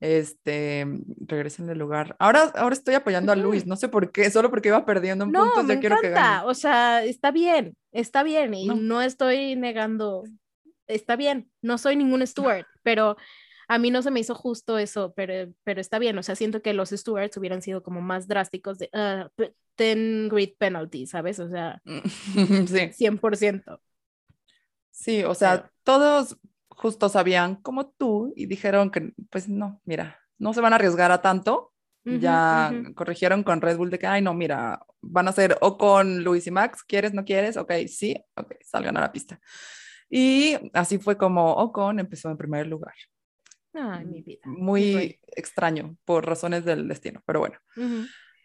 [0.00, 0.86] Este,
[1.26, 2.14] regresen del lugar.
[2.20, 5.32] Ahora, ahora estoy apoyando a Luis, no sé por qué, solo porque iba perdiendo un
[5.32, 6.46] punto, me quiero que gane.
[6.46, 9.02] O sea, está bien, está bien, y no.
[9.02, 10.22] estoy negando,
[10.86, 13.16] está bien, no soy ningún Stuart, pero
[13.68, 16.62] a mí no se me hizo justo eso, pero, pero está bien, o sea, siento
[16.62, 21.38] que los Stewards hubieran sido como más drásticos de, uh, ten great penalty, ¿sabes?
[21.38, 22.90] O sea, sí.
[22.92, 23.80] 100%.
[24.90, 26.38] Sí, o sea, todos
[26.70, 31.12] justo sabían como tú y dijeron que, pues no, mira, no se van a arriesgar
[31.12, 31.72] a tanto.
[32.04, 36.24] ya corrigieron con Red Bull de que, ay, no, mira, van a ser o con
[36.24, 37.58] Luis y Max, ¿quieres, no quieres?
[37.58, 39.38] Ok, sí, ok, salgan a la pista.
[40.08, 42.94] Y así fue como Ocon empezó en primer lugar.
[43.74, 44.40] Ay, mi vida.
[44.44, 47.58] Muy extraño por razones del destino, pero bueno.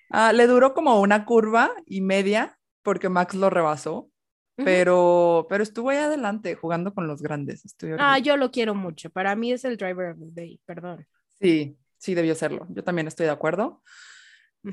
[0.10, 4.10] Ah, le duró como una curva y media porque Max lo rebasó,
[4.56, 7.64] pero, pero estuvo ahí adelante jugando con los grandes.
[7.98, 9.10] ah, yo lo quiero mucho.
[9.10, 11.08] Para mí es el driver of the day, perdón.
[11.40, 12.68] Sí, sí debió serlo.
[12.70, 13.82] Yo también estoy de acuerdo.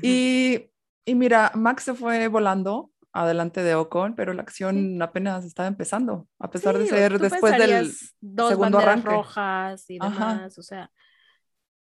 [0.01, 0.69] y,
[1.05, 6.27] y, mira, Max se fue volando adelante de Ocon, pero la acción apenas estaba empezando,
[6.39, 9.09] a pesar de ser después del dos segundo arranque.
[9.09, 10.09] rojas y Ajá.
[10.09, 10.91] demás, o sea,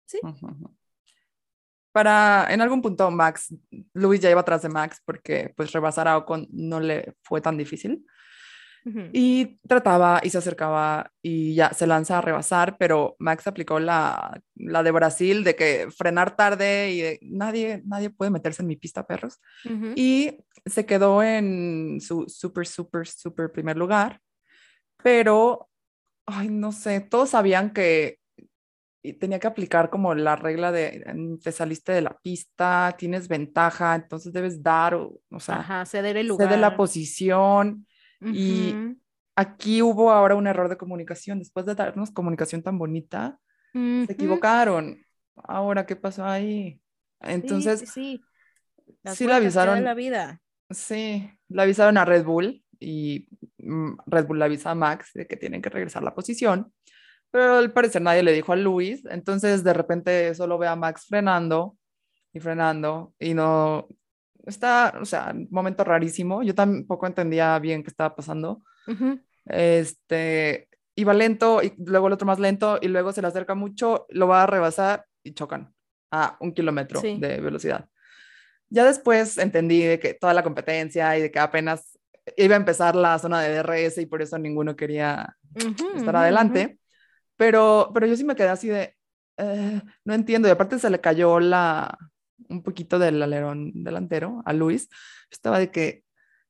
[0.05, 0.19] sí.
[1.91, 3.53] Para, en algún punto, Max,
[3.93, 7.57] Luis ya iba atrás de Max porque pues rebasar a Ocon no le fue tan
[7.57, 8.05] difícil.
[9.11, 14.41] Y trataba y se acercaba y ya se lanza a rebasar, pero Max aplicó la,
[14.55, 18.75] la de Brasil de que frenar tarde y de, nadie, nadie puede meterse en mi
[18.75, 19.39] pista, perros.
[19.95, 24.21] Y se quedó en su súper, súper, súper primer lugar,
[25.03, 25.69] pero,
[26.25, 28.19] ay, no sé, todos sabían que
[29.19, 33.95] tenía que aplicar como la regla de mm, te saliste de la pista, tienes ventaja,
[33.95, 36.49] entonces debes dar, o, o sea, Ajá, ceder el lugar.
[36.49, 37.85] cede la posición.
[38.21, 38.97] Y-.
[39.35, 41.39] Aquí hubo ahora un error de comunicación.
[41.39, 43.39] Después de darnos comunicación tan bonita,
[43.73, 44.97] se equivocaron.
[45.35, 46.81] Ahora, ¿qué pasó ahí?
[47.21, 48.21] Sí, Entonces, sí, sí.
[49.05, 49.83] Sí la que da avisaron.
[49.83, 50.41] la vida.
[50.69, 53.27] Sí, le avisaron a Red Bull y
[53.59, 56.73] mm, Red Bull le avisa a Max de que tienen que regresar la posición,
[57.31, 61.05] pero al parecer nadie le dijo a Luis, entonces de repente solo ve a Max
[61.07, 61.77] frenando
[62.33, 63.87] y frenando y no
[64.47, 66.43] está, o sea, un momento rarísimo.
[66.43, 68.63] Yo tampoco entendía bien qué estaba pasando.
[68.87, 69.19] Ujú.
[69.45, 74.05] Este, iba lento y luego el otro más lento y luego se le acerca mucho,
[74.09, 75.73] lo va a rebasar y chocan
[76.11, 77.17] a un kilómetro Sí.
[77.19, 77.87] de velocidad.
[78.69, 81.97] Ya después entendí de que toda la competencia y de que apenas
[82.35, 85.37] iba a empezar la zona de DRS y por eso ninguno quería
[85.95, 86.79] estar adelante.
[87.37, 88.95] Pero, pero yo sí me quedé así de,
[89.37, 90.47] eh, no entiendo.
[90.47, 91.97] Y aparte se le cayó la,
[92.49, 94.89] un poquito del alerón delantero a Luis.
[95.31, 96.03] Estaba de que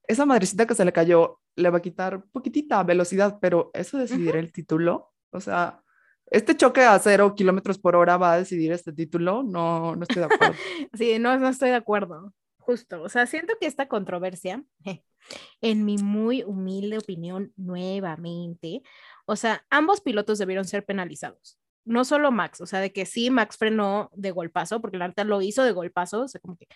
[0.03, 4.39] esa madrecita que se le cayó le va a quitar poquitita velocidad, pero eso decidirá
[4.39, 5.13] el título.
[5.31, 5.81] O sea,
[6.29, 9.43] este choque a cero kilómetros por hora va a decidir este título.
[9.43, 10.55] No, no estoy de acuerdo.
[10.93, 12.33] Sí, no, no estoy de acuerdo.
[12.59, 13.01] Justo.
[13.01, 14.63] O sea, siento que esta controversia,
[15.61, 18.81] en mi muy humilde opinión, nuevamente,
[19.25, 21.57] o sea, ambos pilotos debieron ser penalizados.
[21.87, 25.23] No solo Max, o sea, de que sí, Max frenó de golpazo, porque la neta
[25.23, 26.67] lo hizo de golpazo, o sea, como que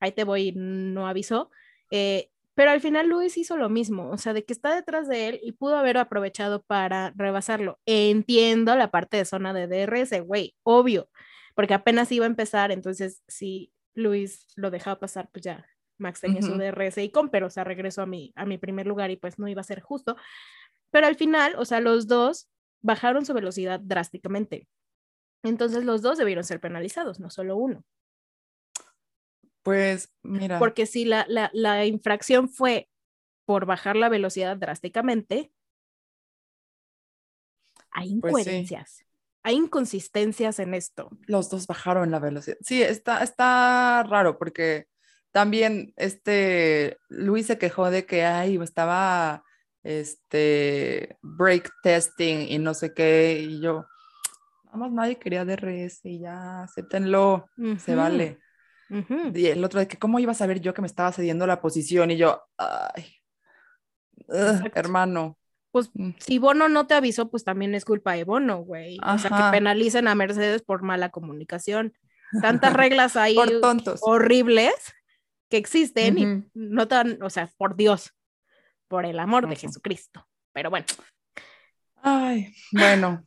[0.00, 1.50] ahí te voy, no avisó.
[1.90, 5.28] eh, pero al final Luis hizo lo mismo, o sea, de que está detrás de
[5.28, 7.78] él y pudo haber aprovechado para rebasarlo.
[7.86, 11.08] Entiendo la parte de zona de DRS, güey, obvio,
[11.54, 15.64] porque apenas iba a empezar, entonces si Luis lo dejaba pasar, pues ya
[15.98, 16.60] Max tenía su Ujú.
[16.60, 19.38] DRS y con, pero o sea, regresó a mi, a mi primer lugar y pues
[19.38, 20.16] no iba a ser justo.
[20.90, 22.48] Pero al final, o sea, los dos
[22.82, 24.68] bajaron su velocidad drásticamente.
[25.42, 27.84] Entonces los dos debieron ser penalizados, no solo uno.
[29.62, 32.88] Pues mira, Porque si la, la, la infracción fue
[33.44, 35.52] por bajar la velocidad drásticamente,
[37.90, 38.50] hay Pues sí.
[38.50, 39.04] incoherencias,
[39.42, 41.10] hay inconsistencias en esto.
[41.26, 42.56] los dos bajaron la velocidad.
[42.60, 44.86] Sí, está, está raro porque
[45.32, 49.44] también este Luis se quejó de que ay, estaba
[49.82, 53.86] este break testing y no sé qué y yo
[54.66, 57.46] nada más nadie quería DRS y ya acéptenlo,
[57.78, 58.38] se vale.
[59.34, 61.60] Y el otro de que cómo iba a saber yo que me estaba cediendo la
[61.60, 63.16] posición y yo ay,
[64.28, 65.36] ugh, hermano.
[65.72, 68.98] Pues Mm, si Bono no te avisó, pues también es culpa de Bono, güey.
[69.06, 71.94] O sea, que penalicen a Mercedes por mala comunicación.
[72.42, 74.00] Tantas reglas ahí Por tontos.
[74.02, 74.74] horribles
[75.48, 78.12] que existen y no tan, o sea, por Dios,
[78.90, 79.54] por el amor de.
[79.56, 80.26] Jesucristo.
[80.52, 80.84] Pero bueno,
[82.02, 83.24] Ay, bueno,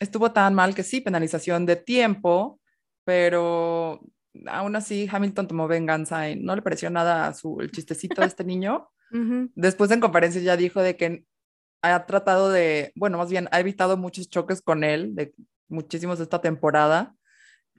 [0.00, 2.60] estuvo tan mal que sí, penalización de tiempo,
[3.04, 4.00] pero
[4.46, 8.42] aún así Hamilton tomó venganza y no le pareció nada su, el chistecito de este
[8.52, 8.90] niño.
[9.54, 11.24] Después en conferencia ya dijo de que
[11.82, 15.32] ha tratado de, bueno, más bien ha evitado muchos choques con él, de
[15.68, 17.14] muchísimos de esta temporada,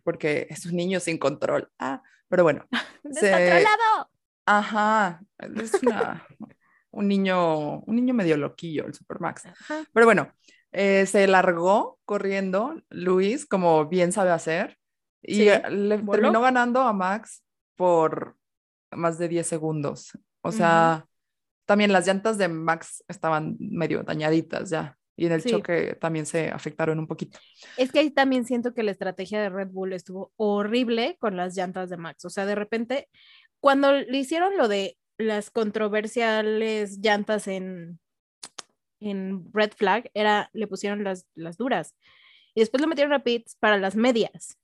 [0.04, 1.70] porque es un niño sin control.
[1.78, 2.66] Ah, pero bueno,
[3.12, 4.10] Se- ¡Descontrolado!
[4.46, 6.26] ajá, es una-
[6.98, 9.46] un niño, un niño medio loquillo, el Supermax.
[9.46, 9.84] Ajá.
[9.94, 10.32] Pero bueno,
[10.72, 14.78] eh, se largó corriendo Luis, como bien sabe hacer,
[15.22, 16.20] y Sí, le voló.
[16.22, 17.44] terminó ganando a Max
[17.76, 18.36] por
[18.92, 20.18] más de 10 segundos.
[20.42, 21.06] O sea,
[21.66, 25.50] también las llantas de Max estaban medio dañaditas ya, y en el Sí.
[25.50, 27.38] choque también se afectaron un poquito.
[27.78, 31.56] Es que ahí también siento que la estrategia de Red Bull estuvo horrible con las
[31.56, 32.24] llantas de Max.
[32.26, 33.10] O sea, de repente,
[33.60, 37.99] cuando le hicieron lo de las controversiales llantas en,
[38.99, 41.95] en Red Flag, era, le pusieron las, las duras.
[42.56, 44.58] Y después lo metieron a pits para las medias.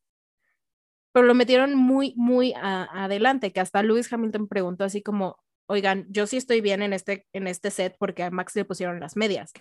[1.11, 5.37] Pero lo metieron muy, muy a- adelante, que hasta Lewis Hamilton preguntó así como,
[5.67, 8.99] oigan, yo sí estoy bien en este, en este set porque a Max le pusieron
[8.99, 9.55] las medias.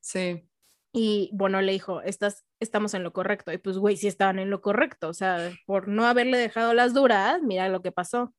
[0.00, 0.48] Sí,
[0.94, 3.52] Y bueno, le dijo, Estás, estamos en lo correcto.
[3.52, 5.08] Y pues, güey, sí estaban en lo correcto.
[5.08, 8.34] O sea, por no haberle dejado las duras, mira lo que pasó.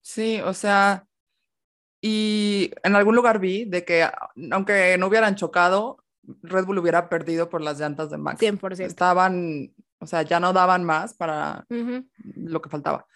[0.00, 1.06] sí, o sea,
[2.04, 4.04] Y en algún lugar vi de que
[4.50, 6.04] aunque no hubieran chocado,
[6.42, 8.40] Red Bull hubiera perdido por las llantas de Max.
[8.40, 8.84] 100%.
[8.84, 13.06] Estaban, o sea, ya no daban más para lo que faltaba.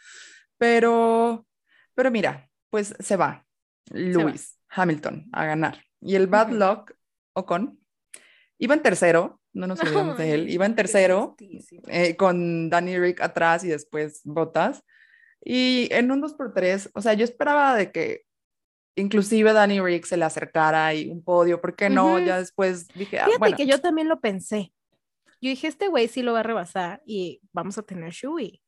[0.56, 1.44] Pero,
[1.94, 3.44] pero mira, pues se va
[3.90, 5.82] Lewis Hamilton a ganar.
[6.00, 6.56] Y el bad Ujú.
[6.56, 6.92] luck,
[7.32, 7.80] Ocon,
[8.58, 11.34] iba en tercero, no nos olvidemos de él, iba en tercero
[11.88, 14.84] eh, con Danny Rick atrás y después Botas.
[15.44, 18.25] Y en un 2x3, o sea, yo esperaba de que
[18.96, 22.18] inclusive Danny Rick se le acercara y un podio, ¿por qué no?
[22.18, 24.72] Ya después dije, ah, Fíjate bueno, que yo también lo pensé.
[25.40, 28.62] Yo dije, este güey sí lo va a rebasar y vamos a tener Shui.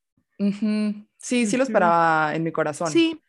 [1.18, 1.62] sí, sí lo Ujú.
[1.64, 2.92] esperaba en mi corazón.
[2.92, 3.20] Sí,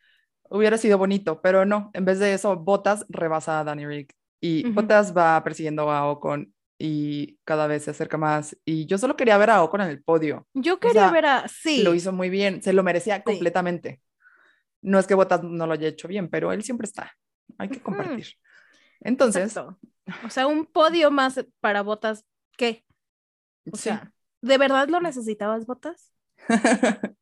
[0.52, 4.64] Hubiera sido bonito, pero no, en vez de eso, Botas rebasa a Danny Rick y.
[4.72, 8.56] Botas va persiguiendo a Ocon y cada vez se acerca más.
[8.64, 10.46] Y yo solo quería ver a Ocon en el podio.
[10.54, 11.48] yo quería sea, ver a.
[11.48, 14.00] Sí, Lo hizo muy bien, se lo merecía completamente.
[14.82, 17.12] No es que Botas no lo haya hecho bien, pero él siempre está.
[17.58, 18.26] Hay que compartir.
[19.00, 19.78] Entonces, exacto.
[20.24, 22.24] O sea, un podio más para botas.
[22.56, 22.84] ¿Qué?
[23.70, 23.84] O sí.
[23.84, 26.12] sea, ¿de verdad lo necesitabas, botas?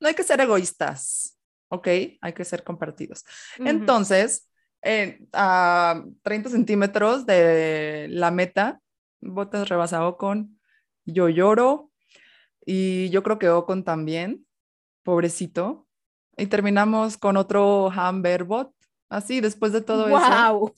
[0.00, 1.88] no hay que ser egoístas, ¿ok?
[2.20, 3.24] Hay que ser compartidos.
[3.58, 4.48] Entonces,
[4.82, 8.80] eh, a 30 centímetros de la meta,
[9.20, 10.60] Botas rebasa Ocon,
[11.04, 11.90] yo lloro
[12.64, 14.46] y yo creo que Ocon también,
[15.02, 15.87] pobrecito.
[16.38, 18.72] Y terminamos con otro Hamberbot.
[19.10, 20.18] Así, después de todo eso,
[20.52, 20.74] wow.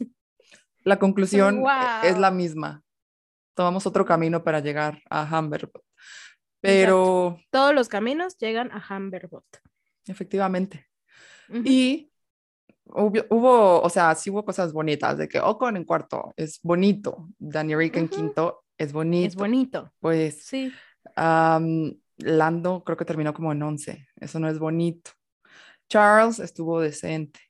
[0.84, 2.82] la conclusión eh, es la misma.
[3.54, 5.82] Tomamos otro camino para llegar a Hamberbot.
[6.60, 9.44] Pero Todos los caminos llegan a Hamberbot.
[10.06, 10.86] efectivamente.
[11.48, 11.62] Ujú.
[11.64, 12.12] Y
[12.84, 17.28] hubo, hubo, o sea, sí hubo cosas bonitas, de que Ocon en cuarto es bonito,
[17.38, 18.14] Danny Rick en Ujú.
[18.14, 19.28] quinto es bonito.
[19.28, 19.92] Es bonito.
[20.00, 20.72] Pues Sí.
[21.16, 25.10] am, Lando creo que terminó como en 11, eso no es bonito.
[25.90, 27.40] Charles estuvo decente,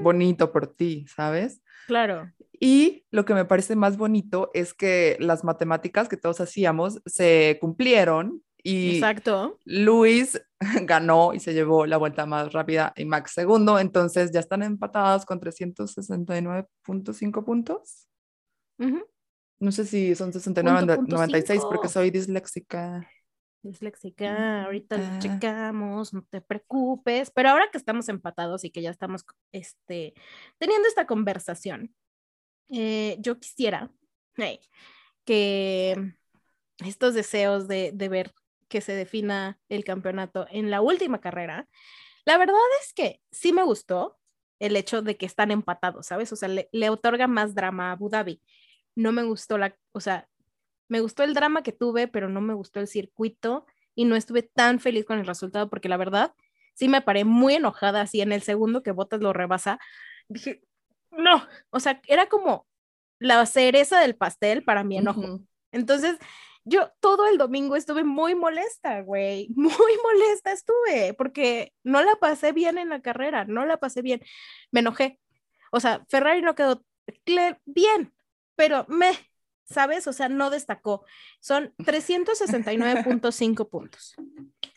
[0.00, 1.62] bonito por ti, ¿sabes?
[1.86, 2.32] Claro.
[2.58, 7.58] Y lo que me parece más bonito es que las matemáticas que todos hacíamos se
[7.60, 9.58] cumplieron y Exacto.
[9.64, 10.40] Luis
[10.82, 15.24] ganó y se llevó la vuelta más rápida y Max segundo, entonces ya están empatados
[15.24, 18.08] con 369.5 puntos.
[18.78, 19.04] Ujú.
[19.58, 23.06] No sé si son 69 Punto, punto 96 porque soy disléxica.
[23.62, 25.18] Disléxica, ahorita lo Ah.
[25.20, 27.30] checamos, no te preocupes.
[27.30, 30.14] Pero ahora que estamos empatados y que ya estamos este,
[30.58, 31.94] teniendo esta conversación,
[32.70, 33.90] eh, yo quisiera
[35.24, 36.14] que
[36.78, 38.32] estos deseos de, de ver
[38.68, 41.68] que se defina el campeonato en la última carrera,
[42.24, 44.18] la verdad es que sí me gustó
[44.58, 46.32] el hecho de que están empatados, ¿sabes?
[46.32, 48.40] O sea, le, le otorga más drama a Abu Dhabi.
[48.94, 50.28] No me gustó la, o sea,
[50.90, 54.42] me gustó el drama que tuve, pero no me gustó el circuito y no estuve
[54.42, 56.34] tan feliz con el resultado porque la verdad
[56.74, 59.78] sí me paré muy enojada así en el segundo que Botas lo rebasa.
[60.28, 60.62] Dije,
[61.12, 62.66] no, o sea, era como
[63.20, 65.40] la cereza del pastel para mi enojo.
[65.70, 66.18] Entonces,
[66.64, 72.52] yo todo el domingo estuve muy molesta, güey, muy molesta estuve, porque no la pasé
[72.52, 74.22] bien en la carrera, no la pasé bien,
[74.72, 75.20] me enojé.
[75.70, 76.82] O sea, Ferrari no quedó
[77.64, 78.12] bien,
[78.56, 79.12] pero me,
[79.70, 80.06] ¿sabes?
[80.06, 81.04] O sea, no destacó.
[81.40, 84.16] Son 369.5 puntos.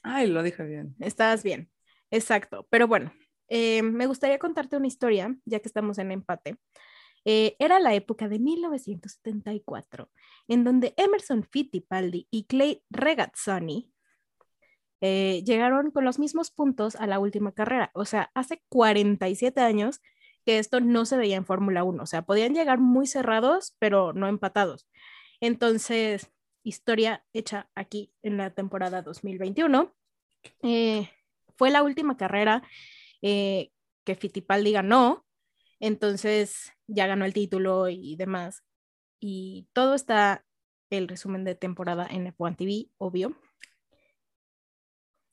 [0.03, 0.95] Ay, lo dije bien.
[0.99, 1.69] Estás bien,
[2.11, 2.67] exacto.
[2.69, 3.13] Pero bueno,
[3.49, 6.57] eh, me gustaría contarte una historia, ya que estamos en empate.
[7.25, 10.09] Eh, era la época de 1974,
[10.47, 13.93] en donde Emerson Fittipaldi y Clay Regazzoni
[14.99, 17.91] eh, llegaron con los mismos puntos a la última carrera.
[17.93, 20.01] O sea, hace 47 años
[20.45, 22.03] que esto no se veía en Fórmula 1.
[22.03, 24.87] O sea, podían llegar muy cerrados, pero no empatados.
[25.39, 26.31] Entonces,
[26.63, 29.93] historia hecha aquí en la temporada 2021.
[30.61, 31.09] Eh,
[31.57, 32.63] fue la última carrera
[33.21, 33.71] eh,
[34.03, 35.25] que Fittipaldi ganó,
[35.79, 38.63] entonces ya ganó el título y demás.
[39.19, 40.45] Y todo está
[40.89, 43.35] el resumen de temporada en F1 TV, obvio.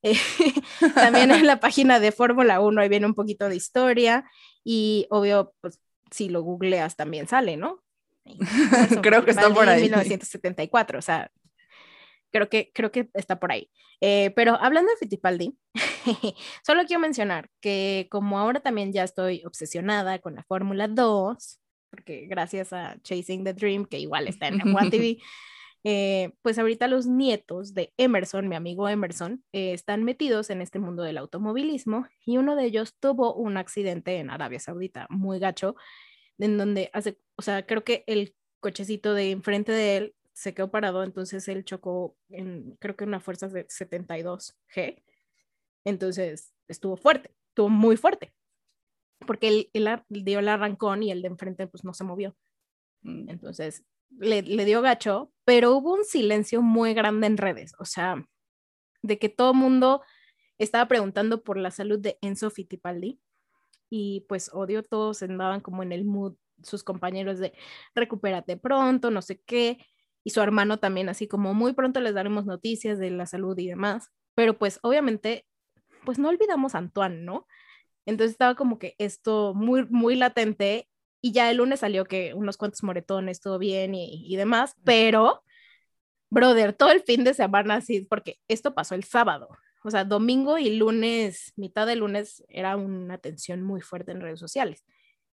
[0.02, 0.16] Eh,
[0.94, 4.24] también en la página de Fórmula 1 ahí viene un poquito de historia
[4.64, 7.82] y obvio, pues si lo googleas también sale, ¿no?
[9.02, 9.82] Creo que está por ahí.
[9.82, 11.30] 1974, o sea,
[12.30, 13.70] creo que, creo que está por ahí.
[14.00, 15.58] Eh, pero hablando de Fittipaldi,
[16.64, 21.60] solo quiero mencionar que como ahora también ya estoy obsesionada con la Fórmula 2,
[21.90, 25.18] porque gracias a Chasing the Dream, que igual está en F1 TV,
[25.82, 30.78] eh, pues ahorita los nietos de Emerson, mi amigo Emerson, eh, están metidos en este
[30.78, 35.76] mundo del automovilismo y uno de ellos tuvo un accidente en Arabia Saudita muy gacho,
[36.38, 40.70] en donde hace, o sea, creo que el cochecito de enfrente de él se quedó
[40.70, 45.02] parado, entonces él chocó en, creo que una fuerza de 72 G,
[45.84, 48.32] entonces estuvo fuerte, estuvo muy fuerte.
[49.26, 52.36] porque él, él dio el arrancón y el de enfrente pues no se movió.
[53.02, 53.28] Mm.
[53.30, 58.24] Entonces le, dio gacho, pero hubo un silencio muy grande en redes, o sea,
[59.02, 60.02] de que todo mundo
[60.58, 63.20] estaba preguntando por la salud de Enzo Fittipaldi
[63.88, 67.54] y pues odio todos andaban como en el mood sus compañeros de
[67.94, 69.78] recupérate pronto, no sé qué,
[70.22, 73.68] y su hermano también así como muy pronto les daremos noticias de la salud y
[73.68, 75.46] demás, pero pues obviamente
[76.04, 77.46] pues no olvidamos a Antoine, ¿no?
[78.06, 80.89] Entonces estaba como que esto muy muy latente
[81.20, 85.42] y ya el lunes salió que unos cuantos moretones, todo bien y, y demás, pero,
[86.30, 89.48] brother, todo el fin de semana así, porque esto pasó el sábado,
[89.82, 94.38] o sea, domingo y lunes, mitad de lunes, era una tensión muy fuerte en redes
[94.38, 94.84] sociales.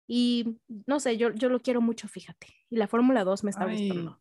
[0.08, 0.58] Y
[0.88, 2.48] no sé, yo, yo lo quiero mucho, fíjate.
[2.70, 4.20] Y la Fórmula 2 me está Ay, gustando.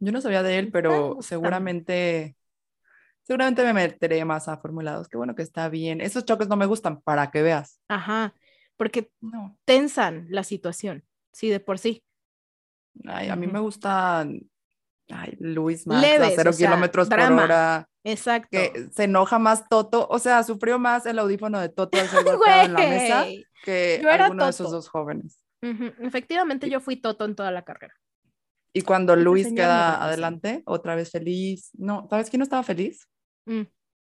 [0.00, 2.36] Yo no sabía de él, pero seguramente,
[3.22, 5.08] seguramente me meteré más a Fórmula 2.
[5.08, 6.00] Qué bueno que está bien.
[6.00, 7.80] Esos choques no me gustan, para que veas.
[7.88, 8.34] Ajá,
[8.76, 9.56] porque No.
[9.64, 12.02] tensan la situación, sí, de por sí.
[13.04, 13.52] Ay, a mí Ujú.
[13.54, 14.40] me gustan,
[15.10, 17.44] ay, Luis Max Leves, a cero o sea, kilómetros por drama.
[17.44, 18.48] hora, Exacto.
[18.50, 22.24] que se enoja más Toto, o sea, sufrió más el audífono de Toto al ser
[22.24, 23.26] golpeado en la mesa
[23.64, 25.42] que Yo alguno de esos dos jóvenes.
[25.62, 27.94] Ujú, Efectivamente, yo fui Toto en toda la carrera.
[28.72, 31.70] Y cuando Luis queda adelante, otra vez feliz.
[31.78, 33.08] No, ¿sabes quién no estaba feliz?
[33.46, 33.62] Mm.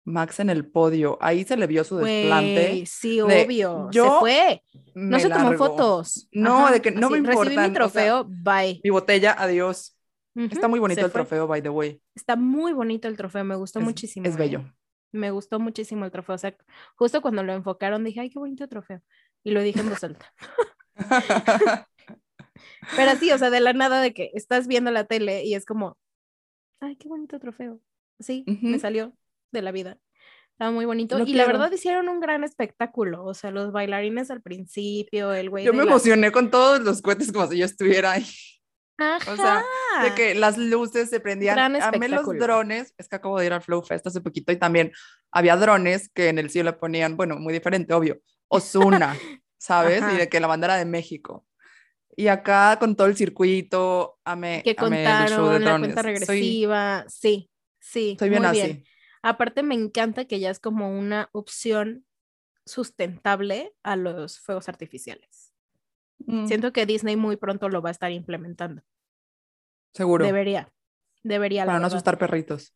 [0.04, 1.18] Max en el podio.
[1.20, 2.84] Ahí se le vio su desplante.
[2.86, 3.88] Sí, de, obvio.
[3.90, 4.62] Se yo fue.
[4.94, 6.28] No se tomó fotos.
[6.32, 8.80] No, de que no me Recibí importan, o mi sea, trofeo, bye.
[8.82, 9.94] Mi botella, adiós.
[10.34, 11.20] Está muy bonito se el fue.
[11.20, 12.00] trofeo, by the way.
[12.14, 14.26] Está muy bonito el trofeo, me gustó Es- muchísimo.
[14.26, 14.38] Es ¿eh?
[14.38, 14.72] bello.
[15.10, 16.34] Me gustó muchísimo el trofeo.
[16.34, 16.54] O sea,
[16.96, 19.00] justo cuando lo enfocaron dije, ay, qué bonito trofeo.
[19.42, 20.32] Y lo dije en voz alta.
[22.96, 25.64] Pero sí, o sea, de la nada de que estás viendo la tele y es
[25.64, 25.96] como,
[26.80, 27.80] ay, qué bonito trofeo.
[28.20, 29.12] Sí, me salió
[29.52, 29.98] de la vida.
[30.52, 31.16] Estaba muy bonito.
[31.18, 31.58] Lo y la quiero.
[31.60, 33.24] verdad hicieron un gran espectáculo.
[33.24, 37.00] O sea, los bailarines al principio, el güey Yo me la- emocioné con todos los
[37.00, 38.26] cohetes como si yo estuviera ahí.
[39.00, 39.32] Ajá.
[39.32, 39.64] O sea,
[40.02, 41.54] de que las luces se prendían.
[41.54, 42.92] Gran Amé los drones.
[42.98, 44.90] Es que acabo de ir al Flow Fest hace poquito y también
[45.30, 48.18] había drones que en el cielo ponían, bueno, muy diferente, obvio,
[48.48, 49.16] Osuna,
[49.58, 50.02] ¿sabes?
[50.02, 50.14] Ajá.
[50.14, 51.46] Y de que la bandera de México.
[52.16, 55.94] Y acá con todo el circuito, amé, que amé el show de contaron la drones.
[55.94, 57.04] cuenta Soy, regresiva.
[57.06, 58.16] Sí, sí.
[58.18, 58.60] soy bien muy así.
[58.62, 58.84] bien.
[59.22, 62.04] Aparte, me encanta que ya es como una opción
[62.64, 65.52] sustentable a los fuegos artificiales.
[66.20, 68.82] Mm, Siento que Disney muy pronto lo va a estar implementando.
[69.92, 70.24] seguro.
[70.24, 70.72] Debería.
[71.22, 71.64] Debería.
[71.64, 71.96] para no verdad.
[71.96, 72.74] asustar perritos.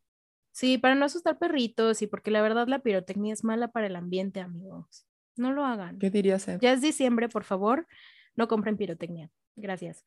[0.50, 3.96] Sí, para no asustar perritos y porque la verdad la pirotecnia es mala para el
[3.96, 5.06] ambiente, amigos.
[5.36, 5.98] No lo hagan.
[5.98, 6.46] ¿Qué dirías?
[6.60, 7.86] Ya es diciembre, por favor,
[8.34, 9.30] no compren pirotecnia.
[9.56, 10.04] Gracias.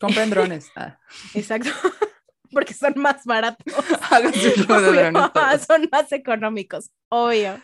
[0.00, 0.70] Compren drones.
[0.76, 0.98] Ah.
[1.34, 1.70] Exacto.
[2.52, 3.66] porque son más baratos.
[4.10, 5.12] Obvio,
[5.66, 7.60] son más económicos, obvio.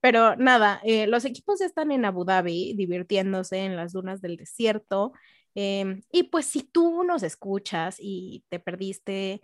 [0.00, 4.36] Pero nada, eh, los equipos ya están en Abu Dhabi divirtiéndose en las dunas del
[4.36, 5.12] desierto.
[5.54, 9.40] em, y pues si tú nos escuchas y te perdiste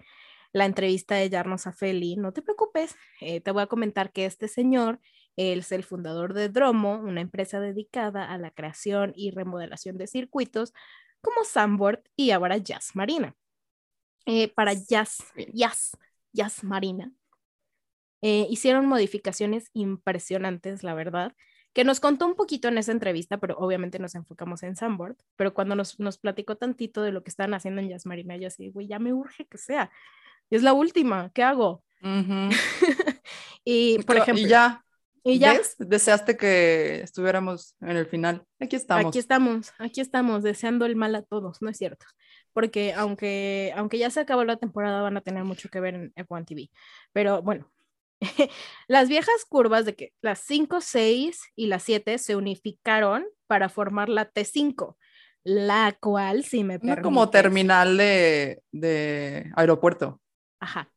[0.52, 4.46] la entrevista de Jarno Afeli, no te preocupes, eh, te voy a comentar que este
[4.46, 5.00] señor
[5.36, 10.72] es el fundador de Dromo, una empresa dedicada a la creación y remodelación de circuitos
[11.20, 13.34] como Sandboard y ahora Jazz Marina.
[14.26, 15.18] Eh, para Jazz.
[15.52, 15.96] Jazz,
[16.32, 17.12] Jazz Marina,
[18.22, 21.34] eh, hicieron modificaciones impresionantes, la verdad,
[21.74, 25.52] que nos contó un poquito en esa entrevista, pero obviamente nos enfocamos en Sandboard, pero
[25.52, 28.70] cuando nos, nos platicó tantito de lo que están haciendo en Jazz Marina, yo así,
[28.70, 29.90] güey, ya me urge que sea.
[30.50, 31.84] Es la última, ¿qué hago?
[33.66, 34.84] Y, por ejemplo, y ya,
[35.22, 35.74] y ya, ¿ves?
[35.78, 38.44] Deseaste que estuviéramos en el final.
[38.60, 39.06] Aquí estamos.
[39.06, 42.04] Aquí estamos, aquí estamos, deseando el mal a todos, no es cierto.
[42.54, 46.12] Porque aunque, aunque ya se acabó la temporada, van a tener mucho que ver en
[46.14, 46.70] F1 TV.
[47.12, 47.70] Pero bueno,
[48.88, 54.08] las viejas curvas de que las 5, 6 y las 7 se unificaron para formar
[54.08, 54.96] la T5,
[55.42, 60.20] la cual, si me Una como permites- terminal de, de aeropuerto.
[60.60, 60.90] Ajá.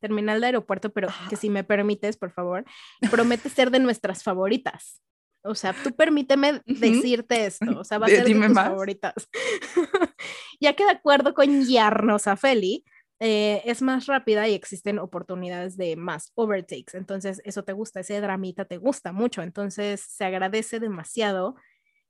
[0.00, 2.64] Terminal de aeropuerto, pero que si me permites, por favor,
[3.10, 5.02] promete ser de nuestras favoritas.
[5.42, 8.68] O sea, tú permíteme decirte esto, o sea, va a ser de tus más.
[8.68, 9.14] favoritas.
[10.60, 12.84] ya que de acuerdo con Yarno Zafeli,
[13.20, 16.96] eh, es más rápida y existen oportunidades de más overtakes.
[16.96, 19.42] Entonces, eso te gusta, ese dramita te gusta mucho.
[19.42, 21.56] Entonces, se agradece demasiado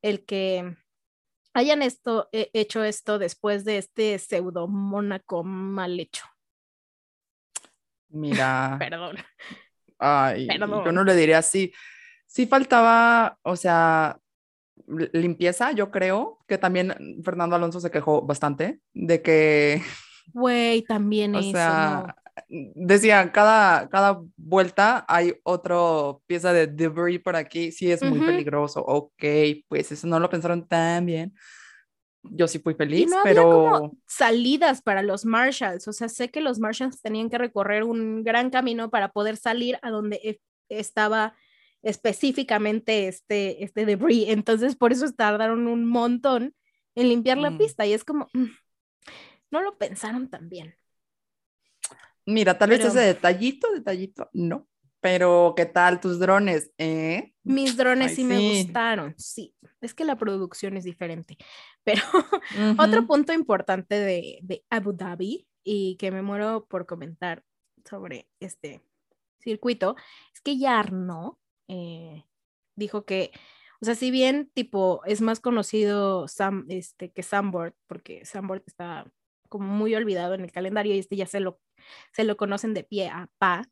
[0.03, 0.77] el que
[1.53, 6.25] hayan esto, eh, hecho esto después de este pseudo Mónaco mal hecho.
[8.09, 9.17] Mira, Perdón.
[9.99, 10.95] ay, yo perdón.
[10.95, 11.73] no le diría así.
[12.31, 14.21] Sí faltaba, o sea,
[15.13, 19.83] limpieza, yo creo, que también Fernando Alonso se quejó bastante de que,
[20.33, 21.51] Güey, también o eso.
[21.51, 22.15] sea, no.
[22.87, 25.77] decía, cada, cada vuelta hay otra
[26.29, 29.25] pieza de debris por aquí, sí es muy peligroso, ok,
[29.69, 31.35] pues eso no lo pensaron tan bien.
[32.23, 35.89] Yo sí fui Y feliz, había pero como salidas para los Marshalls.
[35.89, 39.79] O sea, sé que los Marshalls tenían que recorrer un gran camino para poder salir
[39.83, 41.35] a donde e- estaba
[41.83, 44.25] específicamente este, este debris.
[44.29, 46.55] Entonces, por eso tardaron un montón
[46.95, 47.59] en limpiar la Mm.
[47.59, 47.87] pista.
[47.87, 48.47] Y es como, mm,
[49.51, 50.75] no lo pensaron tan bien.
[52.27, 54.69] mira, tal vez pero- ese detallito, detallito, no.
[55.01, 56.71] Pero, ¿qué tal tus drones?
[56.77, 57.33] ¿Eh?
[57.43, 59.15] Mis drones Ay, sí, me gustaron.
[59.17, 61.39] Sí, es que la producción es diferente.
[61.85, 62.03] Pero
[62.79, 67.43] Otro punto importante de, de Abu Dhabi y que me muero por comentar
[67.89, 68.83] sobre este
[69.39, 69.97] circuito
[70.35, 71.40] es que Yarno
[71.71, 72.25] eh,
[72.75, 73.31] dijo que,
[73.81, 79.11] o sea, si bien tipo es más conocido Sam, este, que Sandboard, porque Sandboard está
[79.49, 81.61] como muy olvidado en el calendario y este ya se lo,
[82.13, 83.69] se lo conocen de pie a pa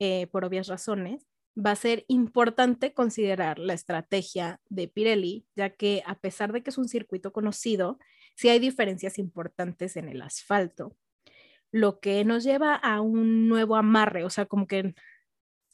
[0.00, 1.26] eh, por obvias razones,
[1.56, 6.70] va a ser importante considerar la estrategia de Pirelli, ya que a pesar de que
[6.70, 7.98] es un circuito conocido,
[8.34, 10.96] sí hay diferencias importantes en el asfalto,
[11.72, 14.94] lo que nos lleva a un nuevo amarre, o sea, como que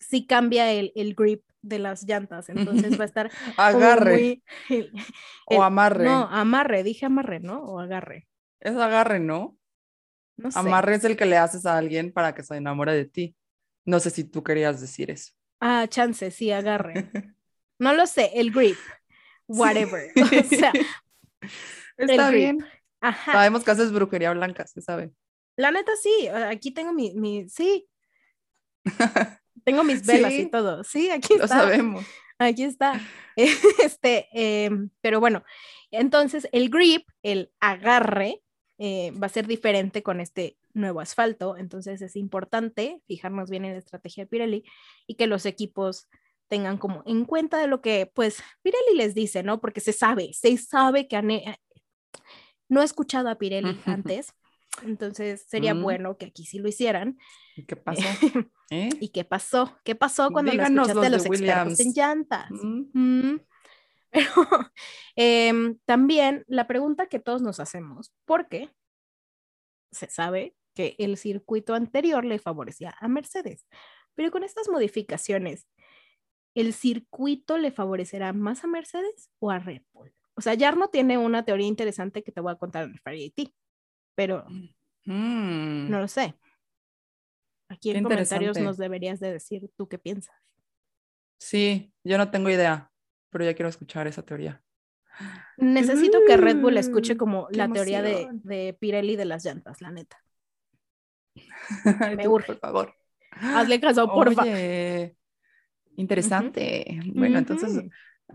[0.02, 4.92] sí cambia el, el grip de las llantas, entonces va a estar Agarre muy-
[5.46, 6.04] o amarre.
[6.04, 7.62] No, amarre, dije amarre, ¿no?
[7.62, 8.28] O agarre.
[8.60, 9.56] Es agarre, ¿no?
[10.36, 10.58] No sé.
[10.58, 13.36] Amarre es el que le haces a alguien para que se enamore de ti.
[13.84, 15.32] No sé si tú querías decir eso.
[15.60, 16.94] Ah, chance, sí, agarre.
[17.78, 18.76] No lo sé, el grip,
[19.48, 20.12] whatever.
[20.14, 20.72] O sea,
[21.96, 22.64] Está bien.
[23.00, 23.32] ajá.
[23.32, 25.10] Sabemos que haces brujería blanca, se sabe.
[25.56, 27.88] La neta sí, aquí tengo mi, mi sí.
[29.64, 30.84] Tengo mis velas y todo.
[30.84, 31.60] Sí, aquí Lo está.
[31.60, 32.04] sabemos.
[32.38, 33.00] Aquí está.
[33.82, 35.42] Este, em, pero bueno,
[35.90, 38.42] entonces el grip, el agarre,
[38.76, 41.56] eh, va a ser diferente con este nuevo asfalto.
[41.56, 44.64] Entonces es importante fijarnos bien en la estrategia de Pirelli
[45.06, 46.08] y que los equipos
[46.48, 49.60] tengan como en cuenta de lo que pues Pirelli les dice, ¿no?
[49.60, 51.56] Porque se sabe, se sabe que han, eh,
[52.68, 54.34] no he escuchado a Pirelli antes,
[54.82, 55.82] entonces sería Mm.
[55.82, 57.18] bueno que aquí sí lo hicieran.
[57.56, 58.02] ¿Y qué pasó?
[58.70, 58.88] ¿Eh?
[59.00, 59.78] ¿Y qué pasó?
[59.84, 62.50] ¿Qué pasó cuando escuchaste los los de expertos en llantas?
[62.50, 63.40] Mm, Mm,
[64.12, 64.70] Pero
[65.16, 68.70] em, también la pregunta que todos nos hacemos, ¿por qué
[69.90, 73.66] se sabe que el circuito anterior le favorecía a Mercedes?
[74.14, 75.66] Pero con estas modificaciones,
[76.54, 80.12] ¿el circuito le favorecerá más a Mercedes o a Red Bull?
[80.34, 83.30] O sea, Yarno tiene una teoría interesante que te voy a contar en el Friday
[83.30, 83.46] Tea,
[84.14, 84.44] pero
[85.04, 85.90] mm.
[85.90, 86.34] no lo sé.
[87.68, 90.34] Aquí en comentarios nos deberías de decir tú qué piensas.
[91.38, 92.92] Sí, yo no tengo idea,
[93.30, 94.62] pero ya quiero escuchar esa teoría.
[95.56, 99.44] Necesito que Red Bull escuche Mm, como qué la teoría de, de Pirelli de las
[99.44, 100.22] llantas, la neta.
[102.16, 102.46] Me urge.
[102.54, 102.94] Por favor.
[103.30, 104.42] Hazle caso, porfa.
[104.42, 105.16] Oye,
[105.96, 107.00] interesante.
[107.14, 107.84] Bueno, entonces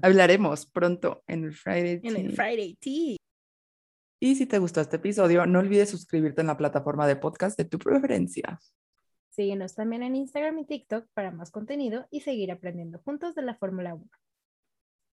[0.02, 2.00] hablaremos pronto en el Friday.
[2.04, 2.36] En el Tea.
[2.36, 3.18] Friday Tea.
[4.20, 7.66] Y si te gustó este episodio, no olvides suscribirte en la plataforma de podcast de
[7.66, 8.60] tu preferencia.
[9.30, 13.56] Síguenos también en Instagram y TikTok para más contenido y seguir aprendiendo juntos de la
[13.56, 14.10] Fórmula 1.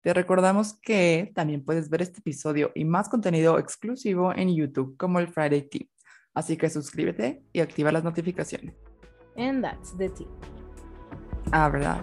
[0.00, 5.18] Te recordamos que también puedes ver este episodio y más contenido exclusivo en YouTube como
[5.18, 5.86] el Friday Tea.
[6.32, 8.74] Así que suscríbete y activa las notificaciones.
[9.36, 10.26] And that's the tea.
[11.52, 12.02] Ah, ¿verdad?